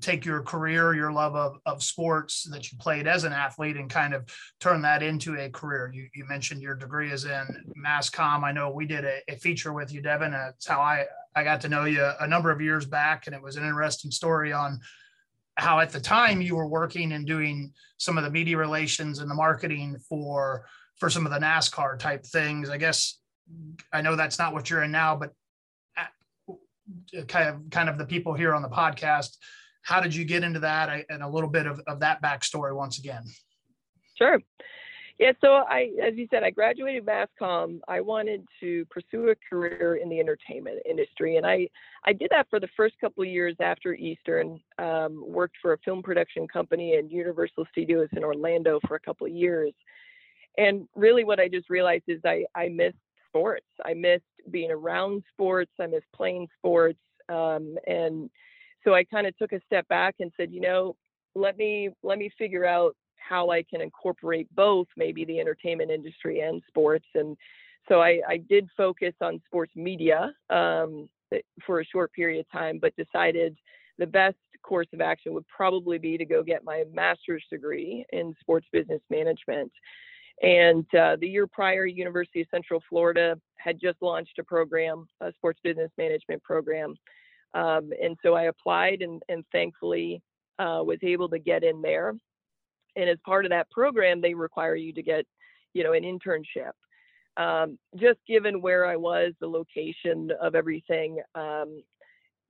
take 0.00 0.24
your 0.24 0.42
career, 0.42 0.92
your 0.92 1.12
love 1.12 1.36
of, 1.36 1.58
of 1.66 1.82
sports 1.82 2.44
that 2.50 2.72
you 2.72 2.78
played 2.78 3.06
as 3.06 3.22
an 3.22 3.32
athlete 3.32 3.76
and 3.76 3.88
kind 3.88 4.12
of 4.12 4.24
turn 4.58 4.82
that 4.82 5.04
into 5.04 5.38
a 5.38 5.48
career. 5.48 5.92
You, 5.94 6.08
you 6.14 6.24
mentioned 6.26 6.60
your 6.60 6.74
degree 6.74 7.12
is 7.12 7.24
in 7.24 7.72
mass 7.76 8.10
comm. 8.10 8.42
I 8.42 8.50
know 8.50 8.70
we 8.70 8.86
did 8.86 9.04
a, 9.04 9.20
a 9.28 9.36
feature 9.36 9.72
with 9.72 9.92
you, 9.92 10.02
Devin. 10.02 10.32
That's 10.32 10.66
how 10.66 10.80
I, 10.80 11.04
I 11.36 11.44
got 11.44 11.60
to 11.60 11.68
know 11.68 11.84
you 11.84 12.10
a 12.18 12.26
number 12.26 12.50
of 12.50 12.60
years 12.60 12.86
back. 12.86 13.26
And 13.26 13.36
it 13.36 13.42
was 13.42 13.56
an 13.56 13.64
interesting 13.64 14.10
story 14.10 14.52
on 14.52 14.80
how 15.56 15.78
at 15.78 15.90
the 15.90 16.00
time 16.00 16.40
you 16.40 16.56
were 16.56 16.66
working 16.66 17.12
and 17.12 17.24
doing 17.24 17.72
some 17.96 18.18
of 18.18 18.24
the 18.24 18.30
media 18.30 18.56
relations 18.56 19.20
and 19.20 19.30
the 19.30 19.34
marketing 19.34 19.96
for 20.08 20.66
for 20.98 21.10
some 21.10 21.26
of 21.26 21.32
the 21.32 21.38
NASCAR 21.38 21.98
type 21.98 22.24
things. 22.24 22.70
I 22.70 22.76
guess 22.76 23.18
I 23.92 24.00
know 24.02 24.16
that's 24.16 24.38
not 24.38 24.52
what 24.52 24.70
you're 24.70 24.82
in 24.82 24.92
now, 24.92 25.16
but 25.16 25.32
uh, 25.96 27.22
kind 27.28 27.48
of 27.48 27.70
kind 27.70 27.88
of 27.88 27.98
the 27.98 28.06
people 28.06 28.34
here 28.34 28.54
on 28.54 28.62
the 28.62 28.68
podcast. 28.68 29.36
How 29.82 30.00
did 30.00 30.14
you 30.14 30.24
get 30.24 30.42
into 30.42 30.60
that 30.60 31.04
and 31.10 31.22
a 31.22 31.28
little 31.28 31.50
bit 31.50 31.66
of, 31.66 31.80
of 31.86 32.00
that 32.00 32.22
backstory 32.22 32.74
once 32.74 32.98
again? 32.98 33.24
Sure. 34.16 34.38
Yeah, 35.18 35.30
so 35.40 35.48
I, 35.48 35.90
as 36.02 36.14
you 36.16 36.26
said, 36.28 36.42
I 36.42 36.50
graduated 36.50 37.06
mass 37.06 37.28
comm. 37.40 37.78
I 37.86 38.00
wanted 38.00 38.44
to 38.60 38.84
pursue 38.86 39.28
a 39.28 39.34
career 39.48 40.00
in 40.02 40.08
the 40.08 40.18
entertainment 40.18 40.78
industry, 40.88 41.36
and 41.36 41.46
I, 41.46 41.68
I 42.04 42.12
did 42.12 42.30
that 42.30 42.48
for 42.50 42.58
the 42.58 42.68
first 42.76 42.96
couple 43.00 43.22
of 43.22 43.28
years 43.28 43.54
after 43.60 43.94
Eastern. 43.94 44.58
Um, 44.78 45.22
worked 45.24 45.54
for 45.62 45.72
a 45.72 45.78
film 45.84 46.02
production 46.02 46.48
company 46.48 46.96
and 46.96 47.12
Universal 47.12 47.66
Studios 47.70 48.08
in 48.16 48.24
Orlando 48.24 48.80
for 48.88 48.96
a 48.96 49.00
couple 49.00 49.28
of 49.28 49.32
years, 49.32 49.72
and 50.58 50.86
really 50.94 51.24
what 51.24 51.40
i 51.40 51.48
just 51.48 51.70
realized 51.70 52.04
is 52.08 52.20
i 52.24 52.44
i 52.54 52.68
missed 52.68 52.96
sports. 53.34 53.66
I 53.84 53.94
missed 53.94 54.22
being 54.50 54.70
around 54.70 55.24
sports. 55.32 55.72
I 55.80 55.86
missed 55.86 56.06
playing 56.14 56.46
sports 56.58 56.98
um, 57.28 57.76
and 57.86 58.30
so 58.84 58.94
i 58.94 59.02
kind 59.04 59.26
of 59.26 59.36
took 59.36 59.52
a 59.52 59.60
step 59.66 59.86
back 59.88 60.16
and 60.20 60.30
said 60.36 60.52
you 60.52 60.60
know 60.60 60.94
let 61.34 61.56
me 61.56 61.90
let 62.02 62.18
me 62.18 62.30
figure 62.38 62.64
out 62.64 62.94
how 63.16 63.50
i 63.50 63.62
can 63.62 63.80
incorporate 63.80 64.46
both 64.54 64.86
maybe 64.96 65.24
the 65.24 65.40
entertainment 65.40 65.90
industry 65.90 66.40
and 66.40 66.62
sports. 66.68 67.06
And 67.14 67.36
so 67.88 68.00
i, 68.00 68.20
I 68.28 68.36
did 68.36 68.68
focus 68.76 69.14
on 69.20 69.40
sports 69.46 69.72
media 69.74 70.32
um, 70.50 71.08
for 71.66 71.80
a 71.80 71.84
short 71.84 72.12
period 72.12 72.40
of 72.40 72.50
time 72.52 72.78
but 72.80 72.94
decided 72.96 73.56
the 73.98 74.06
best 74.06 74.36
course 74.62 74.86
of 74.92 75.00
action 75.00 75.34
would 75.34 75.46
probably 75.48 75.98
be 75.98 76.16
to 76.16 76.24
go 76.24 76.42
get 76.42 76.64
my 76.64 76.84
master's 76.92 77.44
degree 77.50 78.04
in 78.12 78.34
sports 78.40 78.66
business 78.72 79.02
management 79.10 79.70
and 80.42 80.84
uh, 80.94 81.16
the 81.20 81.28
year 81.28 81.46
prior, 81.46 81.86
University 81.86 82.40
of 82.40 82.48
Central 82.50 82.82
Florida 82.88 83.38
had 83.56 83.80
just 83.80 84.02
launched 84.02 84.38
a 84.38 84.44
program, 84.44 85.06
a 85.20 85.32
sports 85.32 85.60
business 85.62 85.90
management 85.96 86.42
program. 86.42 86.94
Um, 87.54 87.90
and 88.02 88.16
so 88.22 88.34
I 88.34 88.44
applied 88.44 89.00
and, 89.00 89.22
and 89.28 89.44
thankfully 89.52 90.20
uh, 90.58 90.82
was 90.84 90.98
able 91.02 91.28
to 91.28 91.38
get 91.38 91.62
in 91.62 91.80
there. 91.80 92.14
And 92.96 93.10
as 93.10 93.18
part 93.24 93.44
of 93.44 93.50
that 93.50 93.70
program, 93.70 94.20
they 94.20 94.34
require 94.34 94.74
you 94.74 94.92
to 94.92 95.02
get, 95.02 95.24
you 95.72 95.84
know, 95.84 95.92
an 95.92 96.02
internship. 96.02 96.72
Um, 97.36 97.78
just 97.96 98.18
given 98.28 98.60
where 98.60 98.86
I 98.86 98.96
was, 98.96 99.32
the 99.40 99.48
location 99.48 100.30
of 100.40 100.54
everything, 100.54 101.20
um, 101.34 101.82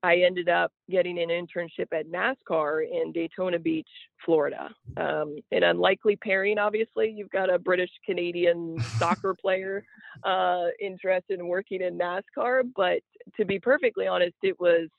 I 0.04 0.16
ended 0.16 0.50
up 0.50 0.70
getting 0.90 1.18
an 1.18 1.30
internship 1.30 1.86
at 1.98 2.06
NASCAR 2.08 2.84
in 2.86 3.10
Daytona 3.10 3.58
Beach, 3.58 3.88
Florida. 4.22 4.68
Um, 4.98 5.38
an 5.50 5.62
unlikely 5.62 6.16
pairing, 6.16 6.58
obviously. 6.58 7.08
You've 7.08 7.30
got 7.30 7.48
a 7.48 7.58
British 7.58 7.88
Canadian 8.04 8.78
soccer 8.98 9.34
player 9.40 9.82
uh, 10.22 10.66
interested 10.78 11.40
in 11.40 11.48
working 11.48 11.80
in 11.80 11.96
NASCAR, 11.96 12.64
but 12.76 13.00
to 13.38 13.46
be 13.46 13.58
perfectly 13.58 14.06
honest, 14.06 14.34
it 14.42 14.60
was 14.60 14.90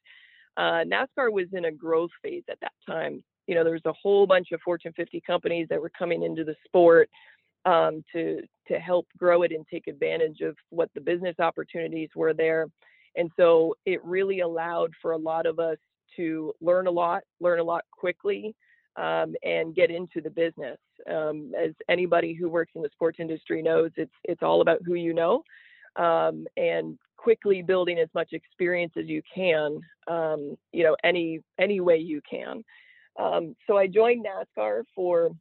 uh, 0.58 0.84
NASCAR 0.88 1.32
was 1.32 1.50
in 1.54 1.66
a 1.66 1.72
growth 1.72 2.10
phase 2.24 2.44
at 2.50 2.60
that 2.62 2.74
time. 2.90 3.24
You 3.46 3.54
know, 3.54 3.64
there 3.64 3.74
was 3.74 3.86
a 3.86 3.94
whole 3.94 4.26
bunch 4.26 4.54
of 4.54 4.62
Fortune 4.66 4.94
50 4.96 5.22
companies 5.22 5.68
that 5.70 5.80
were 5.80 5.92
coming 5.96 6.24
into 6.24 6.44
the 6.44 6.56
sport 6.66 7.12
um, 7.66 8.04
to 8.12 8.42
to 8.70 8.80
help 8.80 9.06
grow 9.20 9.44
it 9.44 9.52
and 9.52 9.68
take 9.72 9.86
advantage 9.86 10.42
of 10.42 10.56
what 10.72 10.90
the 10.96 11.02
business 11.02 11.36
opportunities 11.38 12.10
were 12.16 12.34
there 12.34 12.66
and 13.16 13.32
so 13.38 13.76
it 13.86 14.04
really 14.04 14.42
allowed 14.42 14.92
for 15.02 15.12
a 15.12 15.18
lot 15.18 15.46
of 15.46 15.60
us 15.60 15.78
to 16.16 16.54
learn 16.62 16.88
a 16.88 16.92
lot, 16.92 17.24
learn 17.40 17.60
a 17.60 17.64
lot 17.64 17.84
quickly, 17.92 18.56
um, 18.96 19.36
and 19.44 19.76
get 19.76 19.92
into 19.92 20.22
the 20.22 20.30
business. 20.30 20.78
Um, 21.10 21.52
as 21.58 21.72
anybody 21.90 22.34
who 22.34 22.50
works 22.50 22.72
in 22.76 22.82
the 22.82 22.90
sports 22.94 23.20
industry 23.20 23.62
knows, 23.62 23.92
it's 23.98 24.14
it's 24.24 24.44
all 24.44 24.62
about 24.62 24.80
who 24.86 24.96
you 24.96 25.14
know. 25.14 25.44
Um, 25.98 26.46
and 26.58 26.98
quickly 27.16 27.62
building 27.62 28.00
as 28.00 28.10
much 28.14 28.34
experience 28.34 28.94
as 28.98 29.08
you 29.08 29.22
can, 29.34 29.80
um, 30.08 30.56
you 30.72 30.84
know, 30.84 30.96
any 31.04 31.40
any 31.60 31.80
way 31.80 31.98
you 31.98 32.22
can. 32.30 32.64
Um, 33.18 33.56
so 33.66 33.78
I 33.78 33.88
joined 33.88 34.26
NASCAR 34.26 34.84
for 34.94 35.32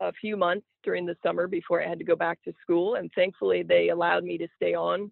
a 0.00 0.12
few 0.12 0.36
months 0.36 0.66
during 0.84 1.06
the 1.06 1.16
summer 1.24 1.46
before 1.46 1.82
I 1.82 1.88
had 1.88 1.98
to 1.98 2.04
go 2.04 2.16
back 2.16 2.42
to 2.44 2.52
school, 2.60 2.96
and 2.96 3.10
thankfully 3.14 3.62
they 3.62 3.88
allowed 3.88 4.24
me 4.24 4.38
to 4.38 4.48
stay 4.56 4.74
on, 4.74 5.10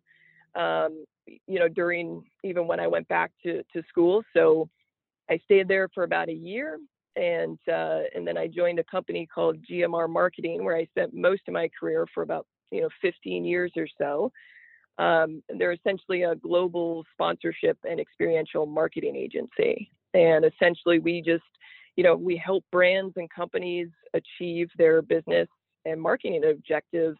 um, 0.55 1.05
you 1.26 1.58
know, 1.58 1.68
during 1.68 2.24
even 2.44 2.66
when 2.66 2.80
I 2.80 2.86
went 2.86 3.08
back 3.08 3.32
to 3.44 3.62
to 3.72 3.82
school. 3.88 4.22
So 4.34 4.68
I 5.30 5.38
stayed 5.44 5.68
there 5.68 5.88
for 5.94 6.04
about 6.04 6.28
a 6.28 6.34
year, 6.34 6.78
and 7.16 7.58
uh, 7.68 8.00
and 8.14 8.26
then 8.26 8.36
I 8.36 8.46
joined 8.46 8.78
a 8.78 8.84
company 8.84 9.26
called 9.26 9.58
GMR 9.68 10.08
Marketing, 10.08 10.64
where 10.64 10.76
I 10.76 10.86
spent 10.86 11.14
most 11.14 11.42
of 11.48 11.54
my 11.54 11.68
career 11.78 12.06
for 12.14 12.22
about 12.22 12.46
you 12.70 12.82
know 12.82 12.88
15 13.02 13.44
years 13.44 13.72
or 13.76 13.88
so. 13.98 14.32
Um, 14.98 15.42
they're 15.58 15.72
essentially 15.72 16.22
a 16.22 16.34
global 16.34 17.04
sponsorship 17.12 17.78
and 17.88 18.00
experiential 18.00 18.66
marketing 18.66 19.16
agency, 19.16 19.90
and 20.14 20.44
essentially 20.44 20.98
we 20.98 21.22
just 21.22 21.44
you 21.96 22.04
know 22.04 22.16
we 22.16 22.36
help 22.36 22.64
brands 22.70 23.14
and 23.16 23.28
companies 23.30 23.88
achieve 24.14 24.68
their 24.78 25.02
business 25.02 25.48
and 25.84 26.00
marketing 26.00 26.42
objectives 26.44 27.18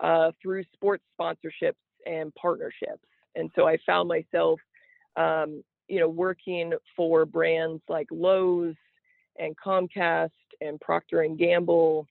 uh, 0.00 0.30
through 0.40 0.64
sports 0.74 1.04
sponsorships 1.18 1.74
and 2.06 2.34
partnerships. 2.34 3.02
And 3.34 3.50
so 3.56 3.66
I 3.66 3.78
found 3.86 4.08
myself, 4.08 4.60
um, 5.16 5.62
you 5.88 6.00
know, 6.00 6.08
working 6.08 6.72
for 6.96 7.24
brands 7.26 7.82
like 7.88 8.08
Lowe's 8.10 8.74
and 9.38 9.54
Comcast 9.56 10.30
and 10.60 10.80
Procter 10.80 11.22
and 11.22 11.38
Gamble, 11.38 12.06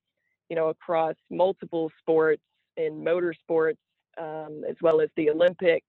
you 0.49 0.55
know, 0.55 0.69
across 0.69 1.15
multiple 1.29 1.91
sports 1.99 2.41
in 2.77 3.03
motorsports, 3.03 3.77
um, 4.17 4.63
as 4.67 4.75
well 4.81 5.01
as 5.01 5.09
the 5.15 5.29
Olympics, 5.29 5.87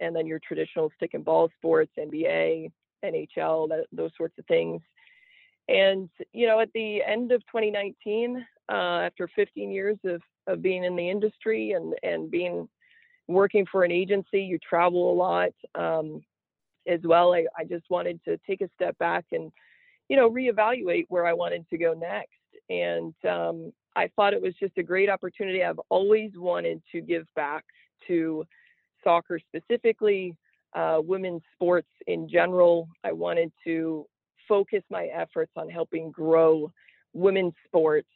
and 0.00 0.14
then 0.14 0.26
your 0.26 0.40
traditional 0.40 0.90
stick 0.96 1.14
and 1.14 1.24
ball 1.24 1.50
sports, 1.56 1.92
NBA, 1.98 2.70
NHL, 3.04 3.68
that, 3.68 3.86
those 3.92 4.10
sorts 4.16 4.38
of 4.38 4.46
things. 4.46 4.80
And 5.68 6.10
you 6.32 6.46
know, 6.46 6.60
at 6.60 6.70
the 6.74 7.02
end 7.02 7.32
of 7.32 7.40
2019, 7.46 8.44
uh, 8.70 8.72
after 8.72 9.28
15 9.34 9.70
years 9.70 9.96
of 10.04 10.20
of 10.46 10.60
being 10.60 10.84
in 10.84 10.96
the 10.96 11.08
industry 11.08 11.72
and 11.72 11.94
and 12.02 12.30
being 12.30 12.68
working 13.28 13.66
for 13.70 13.84
an 13.84 13.92
agency, 13.92 14.42
you 14.42 14.58
travel 14.58 15.12
a 15.12 15.14
lot 15.14 15.50
um, 15.74 16.22
as 16.86 17.00
well. 17.04 17.34
I, 17.34 17.46
I 17.58 17.64
just 17.64 17.84
wanted 17.88 18.20
to 18.24 18.38
take 18.46 18.60
a 18.60 18.68
step 18.74 18.96
back 18.98 19.24
and 19.32 19.50
you 20.08 20.16
know 20.16 20.30
reevaluate 20.30 21.06
where 21.08 21.26
I 21.26 21.32
wanted 21.32 21.68
to 21.70 21.78
go 21.78 21.94
next. 21.94 22.30
And 22.70 23.14
um, 23.28 23.72
I 23.96 24.10
thought 24.16 24.34
it 24.34 24.42
was 24.42 24.54
just 24.58 24.76
a 24.78 24.82
great 24.82 25.08
opportunity. 25.08 25.62
I've 25.62 25.80
always 25.88 26.30
wanted 26.36 26.82
to 26.92 27.00
give 27.00 27.26
back 27.36 27.64
to 28.06 28.44
soccer 29.02 29.38
specifically, 29.38 30.34
uh, 30.74 31.00
women's 31.02 31.42
sports 31.54 31.88
in 32.06 32.28
general. 32.28 32.88
I 33.04 33.12
wanted 33.12 33.52
to 33.64 34.06
focus 34.48 34.82
my 34.90 35.06
efforts 35.06 35.52
on 35.56 35.68
helping 35.68 36.10
grow 36.10 36.72
women's 37.12 37.54
sports. 37.66 38.08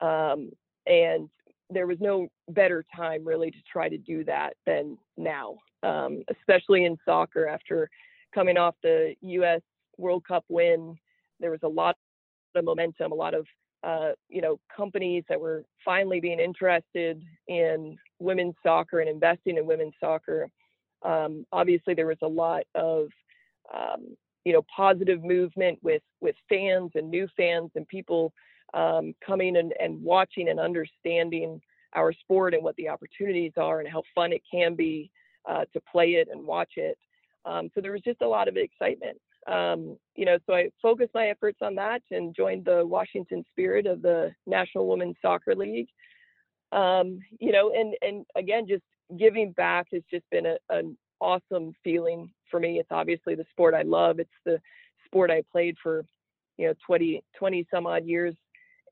Um, 0.00 0.50
and 0.86 1.28
there 1.70 1.86
was 1.86 1.98
no 2.00 2.28
better 2.48 2.84
time 2.94 3.24
really 3.24 3.50
to 3.50 3.58
try 3.70 3.88
to 3.88 3.98
do 3.98 4.24
that 4.24 4.54
than 4.66 4.96
now, 5.16 5.56
um, 5.82 6.22
especially 6.30 6.84
in 6.84 6.96
soccer 7.04 7.46
after 7.46 7.90
coming 8.34 8.56
off 8.56 8.74
the 8.82 9.14
U.S. 9.20 9.62
World 9.98 10.24
Cup 10.26 10.44
win. 10.48 10.96
There 11.40 11.50
was 11.50 11.60
a 11.62 11.68
lot 11.68 11.96
of 12.54 12.64
momentum, 12.64 13.12
a 13.12 13.14
lot 13.14 13.34
of 13.34 13.46
uh, 13.82 14.12
you 14.28 14.40
know 14.40 14.58
companies 14.74 15.24
that 15.28 15.40
were 15.40 15.64
finally 15.84 16.20
being 16.20 16.40
interested 16.40 17.22
in 17.48 17.96
women's 18.18 18.54
soccer 18.62 19.00
and 19.00 19.08
investing 19.08 19.58
in 19.58 19.66
women's 19.66 19.94
soccer. 20.00 20.48
Um, 21.04 21.44
obviously, 21.52 21.94
there 21.94 22.06
was 22.06 22.18
a 22.22 22.28
lot 22.28 22.62
of 22.74 23.08
um, 23.74 24.16
you 24.44 24.52
know 24.52 24.62
positive 24.74 25.22
movement 25.22 25.78
with 25.82 26.02
with 26.20 26.36
fans 26.48 26.92
and 26.94 27.10
new 27.10 27.28
fans 27.36 27.70
and 27.74 27.86
people 27.88 28.32
um, 28.74 29.14
coming 29.24 29.56
and, 29.56 29.72
and 29.80 30.02
watching 30.02 30.48
and 30.48 30.60
understanding 30.60 31.60
our 31.94 32.12
sport 32.12 32.54
and 32.54 32.62
what 32.62 32.76
the 32.76 32.88
opportunities 32.88 33.52
are 33.56 33.80
and 33.80 33.88
how 33.88 34.02
fun 34.14 34.32
it 34.32 34.42
can 34.50 34.74
be 34.74 35.10
uh, 35.48 35.64
to 35.72 35.80
play 35.90 36.12
it 36.12 36.28
and 36.30 36.44
watch 36.44 36.72
it. 36.76 36.98
Um, 37.44 37.70
so 37.74 37.80
there 37.80 37.92
was 37.92 38.02
just 38.02 38.22
a 38.22 38.28
lot 38.28 38.48
of 38.48 38.56
excitement. 38.56 39.18
Um, 39.46 39.96
you 40.16 40.24
know, 40.24 40.38
so 40.46 40.54
I 40.54 40.70
focused 40.82 41.14
my 41.14 41.28
efforts 41.28 41.58
on 41.62 41.76
that 41.76 42.02
and 42.10 42.34
joined 42.34 42.64
the 42.64 42.84
Washington 42.84 43.44
Spirit 43.52 43.86
of 43.86 44.02
the 44.02 44.34
National 44.46 44.88
Women's 44.88 45.16
Soccer 45.22 45.54
League. 45.54 45.88
Um, 46.72 47.20
you 47.38 47.52
know, 47.52 47.72
and 47.72 47.94
and 48.02 48.26
again, 48.34 48.66
just 48.66 48.82
giving 49.16 49.52
back 49.52 49.86
has 49.92 50.02
just 50.10 50.28
been 50.30 50.46
a, 50.46 50.56
an 50.70 50.96
awesome 51.20 51.72
feeling 51.84 52.30
for 52.50 52.58
me. 52.58 52.78
It's 52.78 52.90
obviously 52.90 53.34
the 53.36 53.46
sport 53.50 53.74
I 53.74 53.82
love. 53.82 54.18
It's 54.18 54.30
the 54.44 54.60
sport 55.04 55.30
I 55.30 55.42
played 55.52 55.76
for, 55.82 56.04
you 56.56 56.66
know, 56.66 56.74
20, 56.84 57.22
20 57.38 57.66
some 57.70 57.86
odd 57.86 58.04
years. 58.04 58.34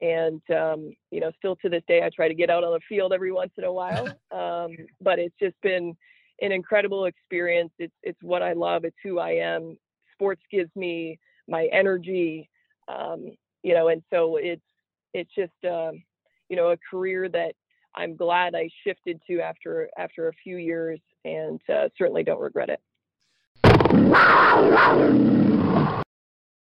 And, 0.05 0.43
um, 0.51 0.93
you 1.11 1.21
know, 1.21 1.33
still 1.39 1.57
to 1.57 1.71
this 1.71 1.83
day, 1.89 2.03
I 2.03 2.11
try 2.15 2.29
to 2.29 2.35
get 2.35 2.51
out 2.51 2.63
on 2.63 2.73
the 2.73 2.81
field 2.87 3.15
every 3.15 3.33
once 3.33 3.53
in 3.57 3.65
a 3.65 3.73
while. 3.73 4.09
Um, 4.35 4.77
but 5.01 5.21
it's 5.21 5.35
just 5.41 5.55
been 5.63 5.97
an 6.41 6.51
incredible 6.51 7.05
experience. 7.05 7.71
It's, 7.79 7.95
it's 8.03 8.19
what 8.21 8.43
I 8.43 8.53
love. 8.53 8.85
It's 8.85 8.97
who 9.05 9.21
I 9.21 9.31
am. 9.31 9.79
Sports 10.13 10.43
gives 10.51 10.71
me 10.75 11.21
my 11.47 11.69
energy, 11.73 12.51
um, 12.89 13.31
you 13.63 13.75
know, 13.75 13.89
and 13.89 14.03
so 14.13 14.37
it's, 14.37 14.61
it's 15.13 15.31
just, 15.37 15.53
um, 15.73 16.03
you 16.49 16.57
know, 16.57 16.73
a 16.73 16.77
career 16.91 17.29
that 17.29 17.55
I'm 17.95 18.17
glad 18.17 18.57
I 18.57 18.69
shifted 18.83 19.21
to 19.29 19.41
after 19.41 19.89
after 19.97 20.29
a 20.29 20.33
few 20.43 20.57
years, 20.57 20.99
and 21.25 21.61
uh, 21.73 21.89
certainly 21.97 22.25
don't 22.25 22.41
regret 22.41 22.71
it. 22.71 22.81